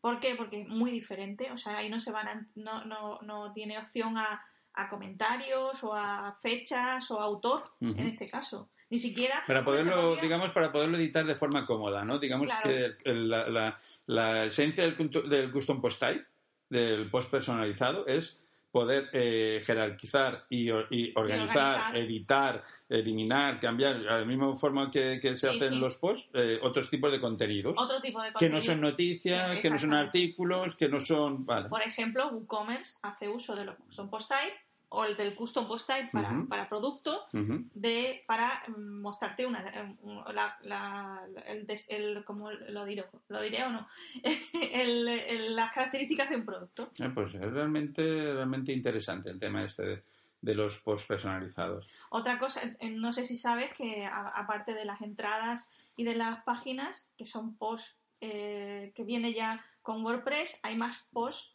¿Por 0.00 0.18
qué? 0.20 0.34
Porque 0.34 0.62
es 0.62 0.68
muy 0.68 0.90
diferente, 0.90 1.50
o 1.52 1.56
sea, 1.56 1.76
ahí 1.78 1.88
no 1.90 2.00
se 2.00 2.10
van 2.10 2.28
a- 2.28 2.46
no, 2.56 2.84
no, 2.84 3.20
no 3.22 3.52
tiene 3.52 3.78
opción 3.78 4.16
a, 4.18 4.42
a 4.74 4.88
comentarios 4.88 5.84
o 5.84 5.94
a 5.94 6.36
fechas 6.40 7.10
o 7.10 7.20
a 7.20 7.24
autor, 7.24 7.70
en 7.80 7.98
este 8.08 8.28
caso. 8.28 8.70
Ni 8.90 8.98
siquiera... 8.98 9.42
Para 9.46 9.64
poderlo, 9.64 10.16
digamos, 10.16 10.50
para 10.50 10.70
poderlo 10.72 10.96
editar 10.98 11.24
de 11.24 11.34
forma 11.34 11.64
cómoda, 11.64 12.04
¿no? 12.04 12.18
Digamos 12.18 12.48
Claro. 12.50 12.62
que 12.68 12.96
el- 13.10 13.28
la, 13.28 13.48
la- 13.48 13.78
la 14.06 14.44
esencia 14.46 14.84
del, 14.84 15.10
del 15.28 15.52
custom 15.52 15.80
post 15.80 16.00
type, 16.00 16.26
del 16.68 17.10
post 17.10 17.30
personalizado, 17.30 18.06
es 18.06 18.41
poder 18.72 19.10
eh, 19.12 19.62
jerarquizar 19.64 20.46
y, 20.48 20.70
y 20.70 21.12
organizar, 21.14 21.76
organizar. 21.76 21.96
editar, 21.96 22.62
eliminar, 22.88 23.60
cambiar, 23.60 23.98
de 23.98 24.04
la 24.04 24.24
misma 24.24 24.52
forma 24.54 24.90
que, 24.90 25.20
que 25.20 25.36
se 25.36 25.50
Sí, 25.50 25.56
hacen 25.56 25.74
sí. 25.74 25.78
los 25.78 25.96
posts, 25.98 26.30
eh, 26.34 26.58
otros 26.62 26.88
tipos 26.88 27.12
de 27.12 27.20
contenidos. 27.20 27.76
Otro 27.78 28.00
tipo 28.00 28.20
de 28.22 28.28
Que 28.28 28.32
contenido. 28.32 28.56
no 28.58 28.64
son 28.64 28.80
noticias, 28.80 29.58
que 29.60 29.70
no 29.70 29.78
son 29.78 29.92
artículos, 29.94 30.74
que 30.74 30.88
no 30.88 30.98
son... 31.00 31.44
Vale. 31.44 31.68
Por 31.68 31.82
ejemplo, 31.82 32.28
WooCommerce 32.30 32.94
hace 33.02 33.28
uso 33.28 33.54
de 33.54 33.66
los 33.66 33.76
custom 33.76 34.08
post 34.08 34.30
type 34.30 34.56
o 34.94 35.04
el 35.04 35.16
del 35.16 35.34
custom 35.34 35.66
post 35.66 35.86
type 35.88 36.10
para, 36.12 36.28
para 36.48 36.68
producto 36.68 37.26
de 37.74 38.22
para 38.26 38.62
mm, 38.68 39.00
mostrarte 39.00 39.46
una 39.46 39.60
eh, 39.68 39.96
la, 40.34 40.56
la- 40.62 41.26
el, 41.46 41.66
el- 41.88 42.24
¿cómo 42.24 42.50
lo 42.50 42.84
diré 42.84 43.06
lo 43.28 43.40
diré 43.42 43.64
o 43.64 43.70
no 43.70 43.86
El- 44.72 45.08
el- 45.08 45.56
las 45.56 45.72
características 45.72 46.28
de 46.30 46.36
un 46.36 46.44
producto. 46.44 46.90
Eh, 46.98 47.10
pues 47.14 47.34
es 47.34 47.40
realmente, 47.52 48.34
realmente 48.34 48.72
interesante 48.72 49.30
el 49.30 49.38
tema 49.38 49.64
este 49.64 49.82
de, 49.86 50.02
de 50.40 50.54
los 50.54 50.78
posts 50.80 51.06
personalizados. 51.06 51.90
otra 52.10 52.38
cosa 52.38 52.60
eh, 52.80 52.90
no 52.90 53.12
sé 53.12 53.24
si 53.24 53.36
sabes 53.36 53.72
que 53.72 54.04
a- 54.04 54.28
aparte 54.34 54.74
de 54.74 54.84
las 54.84 55.00
entradas 55.00 55.72
y 55.96 56.04
de 56.04 56.14
las 56.16 56.42
páginas 56.44 57.06
que 57.16 57.26
son 57.26 57.56
posts 57.56 57.96
eh, 58.20 58.92
que 58.94 59.04
viene 59.04 59.32
ya 59.32 59.64
con 59.82 60.04
WordPress 60.04 60.60
hay 60.62 60.76
más 60.76 61.04
post 61.12 61.54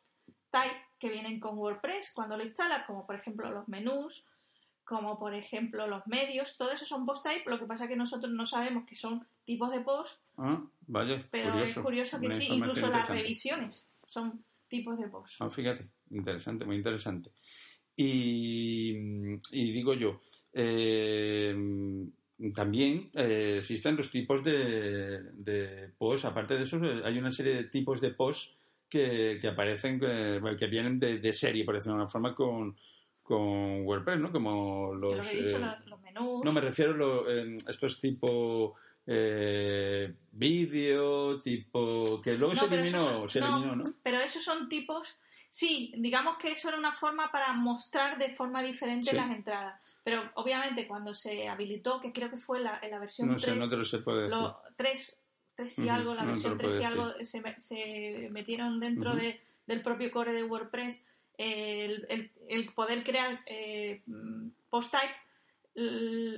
type 0.52 0.82
que 1.00 1.10
vienen 1.10 1.40
con 1.40 1.58
WordPress 1.58 2.12
cuando 2.14 2.38
lo 2.38 2.44
instalas 2.44 2.86
como 2.86 3.06
por 3.06 3.16
ejemplo 3.16 3.52
los 3.52 3.68
menús 3.68 4.26
como 4.84 5.20
por 5.20 5.34
ejemplo 5.34 5.86
los 5.88 6.08
medios, 6.08 6.56
todo 6.56 6.72
eso 6.72 6.86
son 6.86 7.06
post 7.06 7.22
type, 7.26 7.50
lo 7.50 7.60
que 7.60 7.66
pasa 7.66 7.84
es 7.84 7.90
que 7.90 7.98
nosotros 7.98 8.32
no 8.32 8.46
sabemos 8.46 8.86
que 8.86 8.96
son 8.96 9.20
tipos 9.44 9.70
de 9.70 9.82
post, 9.82 10.22
Ah, 10.38 10.64
vaya, 10.88 11.28
pero 11.30 11.52
curioso. 11.52 11.80
es 11.80 11.86
curioso 11.86 12.20
que 12.22 12.30
sí, 12.30 12.48
incluso 12.54 12.90
las 12.90 13.10
revisiones 13.10 13.90
son 14.06 14.46
tipos 14.70 14.98
de 14.98 15.10
post. 15.10 15.42
Ah, 15.42 15.50
fíjate, 15.50 15.90
interesante, 16.12 16.64
muy 16.64 16.78
interesante. 16.78 17.32
Y, 17.98 18.94
y 19.52 19.72
digo 19.74 19.94
yo, 19.94 20.22
eh, 20.54 21.54
también 22.54 23.10
eh, 23.16 23.58
existen 23.60 23.98
los 23.98 24.10
tipos 24.12 24.44
de, 24.44 25.22
de 25.34 25.90
posts, 25.98 26.26
aparte 26.26 26.56
de 26.56 26.64
eso, 26.64 26.80
hay 27.04 27.18
una 27.18 27.32
serie 27.32 27.56
de 27.56 27.64
tipos 27.66 28.00
de 28.00 28.12
posts 28.12 28.56
que, 28.90 29.38
que 29.40 29.48
aparecen, 29.48 30.00
que, 30.00 30.40
bueno, 30.40 30.58
que 30.58 30.68
vienen 30.68 31.00
de, 31.00 31.20
de 31.20 31.34
serie, 31.34 31.64
por 31.66 31.76
decirlo 31.76 31.94
de 31.96 32.02
alguna 32.04 32.12
forma, 32.12 32.36
con, 32.36 32.78
con 33.24 33.86
WordPress, 33.86 34.20
¿no? 34.20 34.32
Como 34.32 34.94
los... 34.96 35.16
lo 35.18 35.24
he 35.32 35.44
dicho, 35.44 35.58
eh, 35.58 35.76
los, 35.86 36.02
menús. 36.02 36.44
no, 36.46 36.52
me 36.54 36.62
refiero 36.62 36.94
a 36.94 36.96
lo- 36.98 37.30
eh, 37.30 37.56
estos 37.68 38.00
tipo 38.00 38.76
eh, 39.06 40.14
vídeo, 40.32 41.38
tipo... 41.40 42.22
que 42.22 42.38
luego 42.38 42.54
No, 42.54 42.60
se 42.62 42.66
eliminó, 42.76 43.00
son- 43.00 43.30
se 43.30 43.40
eliminó, 43.40 43.76
¿no? 43.76 43.84
Pero 44.04 44.18
esos 44.20 44.44
son 44.44 44.70
tipos, 44.70 45.18
sí, 45.50 45.94
digamos 45.98 46.38
que 46.38 46.52
eso 46.52 46.70
era 46.70 46.78
una 46.78 46.94
forma 46.94 47.32
para 47.32 47.52
mostrar 47.54 48.18
de 48.18 48.30
forma 48.30 48.62
diferente 48.62 49.12
Sí. 49.12 49.16
las 49.16 49.30
entradas. 49.32 49.82
Pero 50.04 50.24
obviamente 50.36 50.88
cuando 50.88 51.14
se 51.14 51.50
habilitó, 51.50 52.00
que 52.00 52.14
creo 52.14 52.30
que 52.30 52.38
fue 52.38 52.60
la, 52.62 52.80
en 52.82 52.92
la 52.92 53.00
versión 53.00 53.28
No 53.28 53.38
sé, 53.38 53.48
3, 53.52 53.58
no 53.58 53.70
te 53.70 53.76
lo 53.78 53.84
sé 53.84 54.00
puedo 54.00 54.20
decir. 54.22 54.38
lo- 54.38 54.62
3, 54.78 55.18
3 55.58 55.80
y 55.80 55.90
algo, 55.90 56.14
la 56.16 56.24
versión 56.24 56.54
lo 56.54 56.58
3 56.60 56.80
y 56.80 56.84
algo 56.86 57.14
se, 57.24 57.42
se 57.60 58.30
metieron 58.32 58.80
dentro 58.80 59.16
de, 59.16 59.42
del 59.66 59.82
propio 59.82 60.10
core 60.12 60.32
de 60.32 60.44
WordPress 60.44 61.04
el, 61.38 62.06
el- 62.10 62.32
el 62.48 62.72
poder 62.74 63.04
crear 63.04 63.42
eh, 63.48 64.02
post 64.70 64.92
type. 64.92 65.14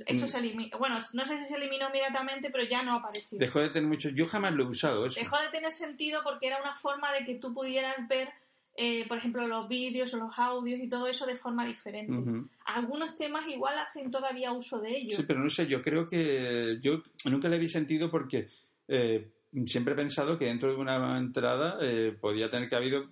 Eso 0.06 0.26
Mm. 0.26 0.28
se 0.28 0.38
eliminó. 0.38 0.78
Bueno, 0.78 0.98
no 1.14 1.26
sé 1.26 1.38
si 1.38 1.44
se 1.46 1.56
eliminó 1.56 1.88
inmediatamente, 1.88 2.50
pero 2.50 2.64
ya 2.64 2.82
no 2.82 2.96
apareció. 2.96 3.38
Dejó 3.38 3.60
de 3.60 3.70
tener 3.70 3.88
mucho... 3.88 4.10
Yo 4.10 4.26
jamás 4.26 4.52
lo 4.52 4.64
he 4.64 4.66
usado 4.66 5.06
eso. 5.06 5.18
Dejó 5.18 5.40
de 5.40 5.48
tener 5.48 5.70
sentido 5.72 6.20
porque 6.22 6.46
era 6.48 6.60
una 6.60 6.74
forma 6.74 7.10
de 7.14 7.24
que 7.24 7.36
tú 7.36 7.54
pudieras 7.54 8.06
ver, 8.06 8.28
eh, 8.76 9.06
por 9.08 9.16
ejemplo, 9.16 9.46
los 9.48 9.66
vídeos 9.66 10.12
o 10.12 10.18
los 10.18 10.38
audios 10.38 10.78
y 10.80 10.88
todo 10.90 11.06
eso 11.08 11.24
de 11.24 11.36
forma 11.36 11.64
diferente. 11.64 12.22
Algunos 12.66 13.16
temas 13.16 13.46
igual 13.48 13.78
hacen 13.78 14.10
todavía 14.10 14.52
uso 14.52 14.78
de 14.80 14.94
ello. 14.98 15.16
Sí, 15.16 15.24
pero 15.26 15.40
no 15.40 15.48
sé, 15.48 15.66
yo 15.66 15.80
creo 15.80 16.06
que... 16.06 16.76
Yo 16.82 17.02
nunca 17.24 17.48
le 17.48 17.58
vi 17.58 17.70
sentido 17.70 18.10
porque 18.10 18.48
eh, 18.90 19.30
siempre 19.66 19.94
he 19.94 19.96
pensado 19.96 20.36
que 20.36 20.44
dentro 20.46 20.70
de 20.70 20.76
una 20.76 21.16
entrada 21.18 21.78
eh, 21.80 22.16
podía 22.20 22.50
tener 22.50 22.68
que 22.68 22.76
haber 22.76 23.02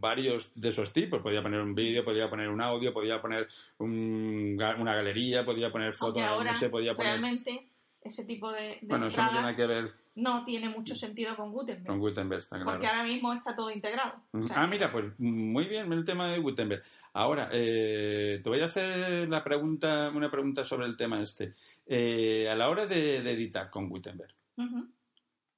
varios 0.00 0.52
de 0.54 0.68
esos 0.68 0.92
tipos. 0.92 1.22
Podía 1.22 1.42
poner 1.42 1.60
un 1.60 1.74
vídeo, 1.74 2.04
podía 2.04 2.28
poner 2.28 2.48
un 2.48 2.60
audio, 2.60 2.92
podía 2.92 3.20
poner 3.22 3.48
un 3.78 4.56
una 4.78 4.94
galería, 4.94 5.44
podía 5.44 5.70
poner 5.70 5.92
fotos, 5.94 6.22
no 6.44 6.54
sé, 6.54 6.68
podía 6.70 6.94
poner... 6.94 7.12
realmente 7.12 7.68
ese 8.02 8.24
tipo 8.24 8.52
de, 8.52 8.78
de 8.80 8.86
Bueno, 8.86 9.06
eso 9.08 9.22
no 9.22 9.30
tiene 9.30 9.56
que 9.56 9.66
ver 9.66 9.92
no 10.14 10.44
tiene 10.44 10.68
mucho 10.68 10.96
sentido 10.96 11.36
con 11.36 11.52
Gutenberg. 11.52 11.86
con 11.86 12.00
Gutenberg, 12.00 12.40
está 12.40 12.56
claro. 12.56 12.72
Porque 12.72 12.88
ahora 12.88 13.04
mismo 13.04 13.32
está 13.32 13.54
todo 13.54 13.70
integrado. 13.70 14.14
O 14.32 14.42
sea 14.42 14.56
Ah, 14.58 14.64
que- 14.64 14.70
mira, 14.72 14.90
pues 14.90 15.04
muy 15.18 15.66
bien 15.66 15.92
el 15.92 16.02
tema 16.02 16.28
de 16.28 16.38
Gutenberg. 16.40 16.82
Ahora, 17.12 17.48
eh, 17.52 18.40
te 18.42 18.50
voy 18.50 18.58
a 18.60 18.64
hacer 18.64 19.28
la 19.28 19.44
pregunta, 19.44 20.10
una 20.12 20.28
pregunta 20.28 20.64
sobre 20.64 20.86
el 20.86 20.96
tema 20.96 21.22
este. 21.22 21.52
Eh, 21.86 22.48
a 22.50 22.56
la 22.56 22.68
hora 22.68 22.86
de, 22.86 23.22
de 23.22 23.30
editar 23.30 23.70
con 23.70 23.88
Gutenberg. 23.88 24.34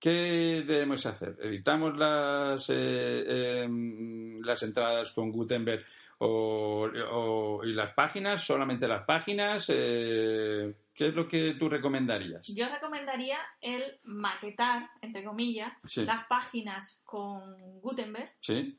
¿Qué 0.00 0.64
debemos 0.66 1.04
hacer? 1.06 1.36
¿Editamos 1.40 1.96
las, 1.96 2.68
eh, 2.70 3.62
em, 3.62 4.36
las 4.44 4.62
entradas 4.62 5.12
con 5.12 5.30
Gutenberg 5.30 5.84
o, 6.18 6.88
o- 7.12 7.64
y 7.64 7.72
las 7.74 7.92
páginas? 7.94 8.42
¿Solamente 8.42 8.88
las 8.88 9.04
páginas? 9.04 9.66
Eh, 9.72 10.74
¿Qué 10.94 11.08
es 11.08 11.14
lo 11.14 11.28
que 11.28 11.54
tú 11.54 11.68
recomendarías? 11.68 12.46
Yo 12.48 12.68
recomendaría 12.68 13.38
el 13.60 14.00
maquetar, 14.04 14.90
entre 15.02 15.22
comillas, 15.24 15.72
Sí. 15.86 16.04
las 16.04 16.26
páginas 16.26 17.00
con 17.04 17.80
Gutenberg 17.80 18.32
¿Sí? 18.40 18.78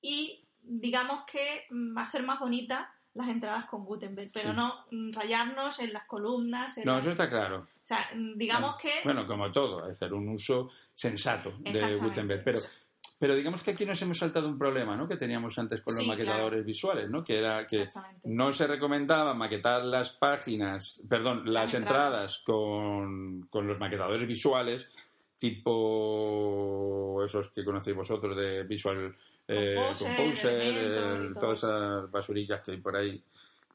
y 0.00 0.48
digamos 0.60 1.24
que 1.30 1.66
mm, 1.70 1.98
hacer 1.98 2.22
más 2.22 2.40
bonitas 2.40 2.86
las 3.14 3.28
entradas 3.28 3.66
con 3.66 3.84
Gutenberg, 3.84 4.30
pero 4.32 4.50
Sí. 4.50 4.56
no 4.56 4.86
mm, 4.90 5.12
rayarnos 5.12 5.78
en 5.80 5.92
las 5.92 6.06
columnas. 6.06 6.78
en 6.78 6.84
No, 6.84 6.92
las- 6.92 7.00
eso 7.02 7.10
está 7.10 7.28
claro. 7.28 7.58
O 7.60 7.66
sea, 7.84 8.08
mm, 8.14 8.38
digamos 8.38 8.76
que... 8.76 8.90
Bueno, 9.04 9.26
como 9.26 9.50
todo, 9.52 9.84
hacer 9.84 10.12
un 10.14 10.28
uso 10.28 10.70
sensato 10.94 11.52
de. 11.60 11.96
Gutenberg. 11.96 12.42
Pero, 12.44 12.60
pero 13.18 13.34
digamos 13.36 13.62
que 13.62 13.72
aquí 13.72 13.84
nos 13.86 14.00
hemos 14.02 14.18
saltado 14.18 14.48
un 14.48 14.58
problema 14.58 14.96
¿no? 14.96 15.06
que 15.06 15.16
teníamos 15.16 15.56
antes 15.58 15.80
con 15.82 15.94
los 15.94 16.02
Sí, 16.02 16.08
maquetadores 16.08 16.64
visuales, 16.64 17.08
¿no? 17.10 17.22
que 17.22 17.38
era 17.38 17.66
que 17.66 17.88
no 18.24 18.50
se 18.52 18.66
recomendaba 18.66 19.34
maquetar 19.34 19.84
las 19.84 20.10
páginas, 20.12 21.02
perdón, 21.08 21.42
las, 21.44 21.64
Las 21.64 21.74
entradas, 21.74 22.08
entradas. 22.08 22.38
con, 22.44 23.46
con 23.50 23.66
los 23.68 23.78
maquetadores 23.78 24.26
visuales, 24.26 24.88
tipo 25.42 27.20
esos 27.24 27.48
que 27.50 27.64
conocéis 27.64 27.96
vosotros 27.96 28.36
de 28.36 28.62
Visual 28.62 29.12
eh, 29.48 29.74
Composer, 29.98 30.54
eh, 30.54 31.30
todas 31.34 31.58
esas 31.58 32.08
basurillas 32.12 32.60
que 32.60 32.70
hay 32.70 32.76
por 32.76 32.96
ahí, 32.96 33.20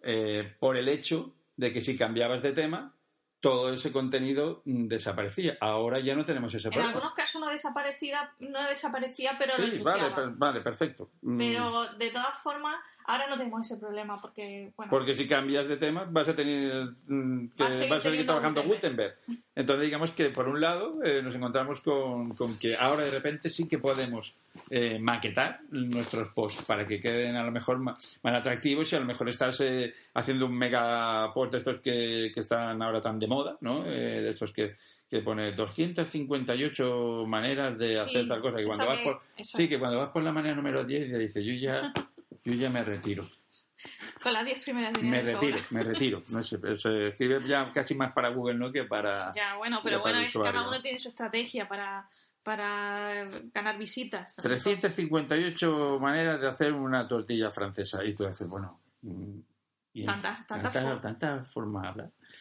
eh, 0.01 0.55
por 0.57 0.77
el 0.77 0.87
hecho 0.87 1.33
de 1.57 1.73
que 1.73 1.81
si 1.81 1.97
cambiabas 1.97 2.41
de 2.41 2.53
tema, 2.53 2.93
todo 3.41 3.73
ese 3.73 3.91
contenido 3.91 4.61
mm, 4.63 4.87
desaparecía. 4.87 5.57
Ahora 5.59 5.99
ya 5.99 6.15
no 6.15 6.23
tenemos 6.23 6.53
ese 6.53 6.69
problema. 6.69 6.91
En 6.91 6.95
algunos 6.95 7.13
casos 7.13 7.36
no 7.47 7.53
desaparecía, 7.53 8.31
no 8.39 8.67
desaparecía 8.67 9.35
pero 9.39 9.53
sí, 9.53 9.79
lo 9.79 10.33
vale, 10.35 10.61
perfecto. 10.61 11.09
Mm, 11.21 11.37
Pero 11.37 11.93
de 11.93 12.09
todas 12.09 12.37
formas, 12.39 12.75
ahora 13.05 13.27
no 13.27 13.37
tenemos 13.37 13.65
ese 13.65 13.79
problema 13.79 14.17
porque, 14.17 14.73
bueno, 14.75 14.89
Porque 14.89 15.13
si 15.13 15.27
cambias 15.27 15.67
de 15.67 15.77
tema 15.77 16.05
vas 16.09 16.29
a 16.29 16.35
tener 16.35 16.89
mm, 17.07 17.47
que 17.49 17.63
Va 17.63 17.69
a 17.69 17.73
seguir 17.73 17.89
vas 17.89 18.05
a 18.05 18.09
seguir 18.09 18.25
trabajando 18.25 18.63
Gutenberg. 18.63 19.15
Gutenberg. 19.15 19.45
Entonces 19.55 19.85
digamos 19.85 20.11
que 20.11 20.29
por 20.29 20.47
un 20.49 20.61
lado 20.61 20.99
eh, 21.03 21.21
nos 21.21 21.33
encontramos 21.35 21.81
con, 21.81 22.35
con 22.35 22.57
que 22.57 22.75
ahora 22.75 23.03
de 23.03 23.11
repente 23.11 23.49
sí 23.49 23.67
que 23.67 23.79
podemos 23.79 24.35
eh, 24.69 24.97
maquetar 24.99 25.61
nuestros 25.69 26.29
posts 26.29 26.63
para 26.63 26.85
que 26.85 26.99
queden 26.99 27.35
a 27.35 27.43
lo 27.43 27.51
mejor 27.51 27.79
más, 27.79 28.19
atractivos 28.23 28.91
y 28.91 28.95
a 28.95 28.99
lo 28.99 29.05
mejor 29.05 29.29
estás 29.29 29.61
eh, 29.61 29.93
haciendo 30.13 30.45
un 30.45 30.57
mega 30.57 31.31
post 31.33 31.51
de 31.53 31.57
estos 31.59 31.81
que, 31.81 32.31
que 32.33 32.39
están 32.39 32.81
ahora 32.81 33.01
tan 33.01 33.19
de 33.19 33.27
moda, 33.27 33.57
¿no? 33.61 33.85
Eh, 33.85 34.21
de 34.21 34.29
estos 34.31 34.51
que, 34.51 34.75
que 35.09 35.21
pone 35.21 35.53
258 35.53 37.23
maneras 37.27 37.77
de 37.77 37.93
Sí, 37.93 37.97
hacer 37.97 38.27
tal 38.27 38.41
cosa. 38.41 38.57
Que 38.57 38.65
cuando 38.65 38.85
vas 38.85 38.99
por, 38.99 39.21
sí, 39.37 39.63
es. 39.63 39.69
que 39.69 39.79
cuando 39.79 39.99
vas 39.99 40.09
por 40.09 40.23
la 40.23 40.31
manera 40.31 40.55
número 40.55 40.83
10 40.83 41.09
ya 41.09 41.17
dices, 41.17 41.45
yo 41.45 41.53
ya, 41.53 41.93
yo 42.43 42.53
ya 42.53 42.69
me 42.69 42.83
retiro. 42.83 43.25
con 44.21 44.33
las 44.33 44.43
10 44.45 44.59
primeras 44.63 44.93
Me 44.97 45.03
líneas 45.03 45.25
de 45.25 45.33
retiro, 45.33 45.57
me 45.69 45.83
retiro. 45.83 46.21
No 46.29 46.43
sé, 46.43 46.59
se 46.75 47.07
escribe 47.07 47.41
ya 47.47 47.71
casi 47.71 47.95
más 47.95 48.11
para 48.11 48.29
Google, 48.29 48.55
¿no? 48.55 48.71
Que 48.71 48.83
para. 48.83 49.31
Ya, 49.33 49.55
bueno, 49.55 49.79
pero 49.83 50.01
bueno, 50.01 50.19
es, 50.19 50.33
cada 50.33 50.67
uno 50.67 50.81
tiene 50.81 50.99
su 50.99 51.07
estrategia 51.07 51.67
para, 51.67 52.09
para 52.43 53.27
ganar 53.53 53.77
visitas. 53.77 54.35
358 54.37 55.99
maneras 56.01 56.41
de 56.41 56.47
hacer 56.47 56.73
una 56.73 57.07
tortilla 57.07 57.49
francesa. 57.51 58.03
Y 58.03 58.13
tú 58.13 58.25
dices, 58.27 58.47
bueno. 58.49 58.79
¿Y 60.01 60.05
Tantas- 60.05 60.45
tantas 60.47 61.01
tantas 61.01 61.47
formas? 61.51 61.95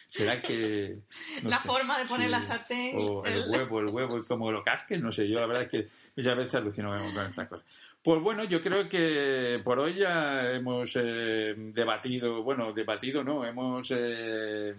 ¿Será 0.07 0.41
que.? 0.41 0.99
no 1.43 1.49
La 1.49 1.57
sé, 1.57 1.67
forma 1.67 1.97
de 1.97 2.05
poner 2.05 2.27
sí, 2.27 2.31
la 2.31 2.41
sartén, 2.41 2.91
O 2.95 3.25
el 3.25 3.33
el- 3.33 3.49
huevo, 3.49 3.79
el 3.79 3.87
huevo, 3.87 4.17
y 4.19 4.23
como 4.23 4.51
lo 4.51 4.63
casquen, 4.63 5.01
no 5.01 5.11
sé. 5.11 5.27
Yo 5.27 5.39
la 5.39 5.47
verdad 5.47 5.63
es 5.63 5.69
que 5.69 5.87
muchas 6.15 6.35
veces 6.35 6.55
alucino 6.55 6.93
con 7.13 7.25
estas 7.25 7.47
cosas. 7.47 7.65
Pues 8.03 8.21
bueno, 8.21 8.43
yo 8.45 8.61
creo 8.61 8.87
que 8.87 9.59
por 9.65 9.79
hoy 9.79 9.95
ya 9.95 10.51
hemos 10.51 10.95
eh, 10.95 11.55
debatido, 11.73 12.41
bueno, 12.43 12.71
debatido 12.71 13.23
no, 13.23 13.43
hemos 13.45 13.91
eh, 13.91 14.75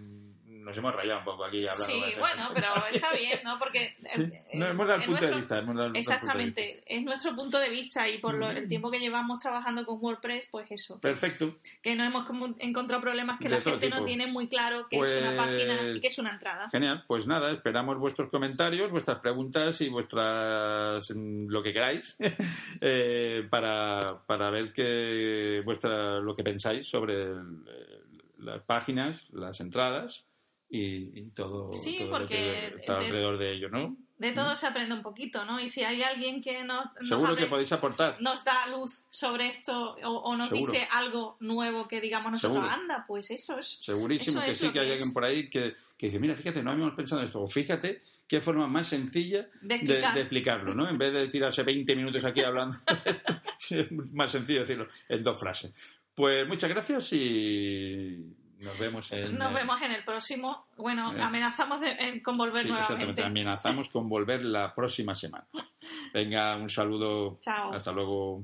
nos 0.59 0.77
hemos 0.77 0.93
rayado 0.95 1.19
un 1.19 1.25
poco 1.25 1.45
aquí 1.45 1.65
hablando. 1.67 1.85
Sí, 1.85 2.11
de- 2.13 2.19
bueno, 2.19 2.49
pero 2.53 2.67
está 2.91 3.11
bien, 3.13 3.39
¿no? 3.43 3.57
Porque 3.57 3.95
Sí, 4.13 4.57
no, 4.59 4.67
hemos 4.67 4.87
dado 4.87 4.99
el 5.01 5.05
punto 5.07 5.25
de 5.25 5.35
vista. 5.35 5.57
hemos 5.59 5.75
dado 5.75 5.87
el 5.87 5.91
punto 5.91 5.93
de 5.93 5.99
vista. 5.99 6.13
Exactamente, 6.15 6.81
es 6.85 7.03
nuestro 7.03 7.33
punto 7.33 7.59
de 7.59 7.69
vista 7.69 8.07
y 8.09 8.17
por 8.19 8.35
lo- 8.35 8.49
el 8.49 8.67
tiempo 8.67 8.91
que 8.91 8.99
llevamos 8.99 9.39
trabajando 9.39 9.85
con 9.85 9.97
WordPress, 10.01 10.47
pues 10.51 10.69
eso, 10.71 10.95
que, 10.95 11.07
Perfecto. 11.07 11.55
que 11.81 11.95
no 11.95 12.03
hemos 12.03 12.27
encontrado 12.59 13.01
problemas 13.01 13.39
que 13.39 13.49
De 13.49 13.55
la 13.55 13.61
gente 13.61 13.89
no 13.89 14.03
tiene 14.03 14.27
muy 14.27 14.47
claro 14.47 14.87
qué 14.89 14.97
es 14.99 15.21
una 15.21 15.35
página 15.37 15.91
y 15.95 15.99
qué 15.99 16.07
es 16.07 16.17
una 16.19 16.31
entrada. 16.31 16.69
Genial, 16.69 17.03
pues 17.07 17.27
nada, 17.27 17.51
esperamos 17.51 17.97
vuestros 17.97 18.29
comentarios, 18.29 18.91
vuestras 18.91 19.19
preguntas 19.19 19.79
y 19.81 19.89
vuestras 19.89 21.09
mm, 21.15 21.47
lo 21.49 21.63
que 21.63 21.73
queráis 21.73 22.17
eh, 22.81 23.47
para, 23.49 24.13
para 24.25 24.49
ver 24.49 24.71
que 24.73 25.61
vuestra 25.65 26.19
lo 26.19 26.33
que 26.35 26.43
pensáis 26.43 26.87
sobre 26.87 27.13
el- 27.23 27.63
eh, 27.67 28.01
las 28.39 28.61
páginas, 28.63 29.27
las 29.31 29.59
entradas 29.59 30.25
y, 30.69 31.19
y 31.19 31.29
todo, 31.31 31.73
Sí, 31.73 31.97
todo 31.99 32.07
lo 32.07 32.11
porque 32.19 32.35
que 32.35 32.67
está 32.77 32.99
de- 32.99 33.05
alrededor 33.05 33.37
de 33.37 33.51
ello, 33.53 33.69
¿no? 33.69 33.97
De 34.19 34.33
todo 34.33 34.53
se 34.53 34.67
aprende 34.67 34.93
un 34.93 35.01
poquito, 35.01 35.45
¿no? 35.45 35.61
Y 35.61 35.69
si 35.69 35.81
hay 35.85 36.01
alguien 36.03 36.41
que 36.41 36.65
nos, 36.65 36.87
nos 36.99 37.07
Seguro 37.07 37.29
abre- 37.29 37.43
que 37.43 37.49
podéis 37.49 37.71
aportar. 37.71 38.17
nos 38.21 38.43
da 38.43 38.67
luz 38.67 39.05
sobre 39.09 39.47
esto 39.47 39.95
o, 40.03 40.09
o 40.11 40.35
nos 40.35 40.49
Seguro. 40.49 40.73
dice 40.73 40.85
algo 40.91 41.37
nuevo 41.39 41.87
que 41.87 42.01
digamos 42.01 42.33
nosotros, 42.33 42.65
Seguro. 42.65 42.81
anda, 42.83 43.05
pues 43.07 43.31
eso 43.31 43.57
es. 43.57 43.79
Segurísimo 43.81 44.39
Eso 44.39 44.43
que 44.45 44.51
es 44.51 44.57
sí, 44.57 44.71
que 44.73 44.79
hay 44.81 44.91
alguien 44.91 45.13
por 45.13 45.23
ahí 45.23 45.49
que, 45.49 45.73
que 45.97 46.07
dice, 46.07 46.19
mira, 46.19 46.35
fíjate, 46.35 46.61
no 46.61 46.71
habíamos 46.71 46.95
pensado 46.95 47.21
en 47.21 47.27
esto. 47.27 47.41
O 47.41 47.47
fíjate 47.47 48.01
qué 48.27 48.41
forma 48.41 48.67
más 48.67 48.87
sencilla 48.87 49.47
De 49.61 49.75
explicar. 49.75 50.13
de 50.13 50.19
explicarlo, 50.19 50.75
¿no? 50.75 50.89
En 50.89 50.97
vez 50.97 51.13
de 51.13 51.27
tirarse 51.29 51.63
20 51.63 51.95
minutos 51.95 52.25
aquí 52.25 52.41
hablando, 52.41 52.77
es 53.69 53.89
más 54.13 54.31
sencillo 54.33 54.59
decirlo 54.59 54.89
en 55.07 55.23
dos 55.23 55.39
frases. 55.39 55.71
Pues 56.13 56.45
muchas 56.45 56.69
gracias 56.69 57.13
y 57.13 58.17
nos 58.59 58.77
vemos 58.79 59.11
en... 59.11 59.37
Nos 59.37 59.53
vemos 59.53 59.81
en 59.81 59.91
el 59.91 60.03
próximo. 60.03 60.67
Bueno, 60.77 61.13
Eh. 61.15 61.21
amenazamos 61.21 61.81
de, 61.81 61.91
en- 61.91 62.21
con 62.21 62.37
volver 62.37 62.61
Sí, 62.63 62.67
nuevamente. 62.69 62.93
exactamente. 62.93 63.23
Amenazamos 63.23 63.89
con 63.89 64.07
volver 64.09 64.43
la 64.45 64.73
próxima 64.75 65.15
semana. 65.15 65.47
Venga, 66.13 66.55
un 66.57 66.69
saludo. 66.69 67.37
Chao. 67.41 67.73
Hasta 67.73 67.91
luego. 67.91 68.43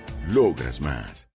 Logras 0.27 0.79
más. 0.81 1.27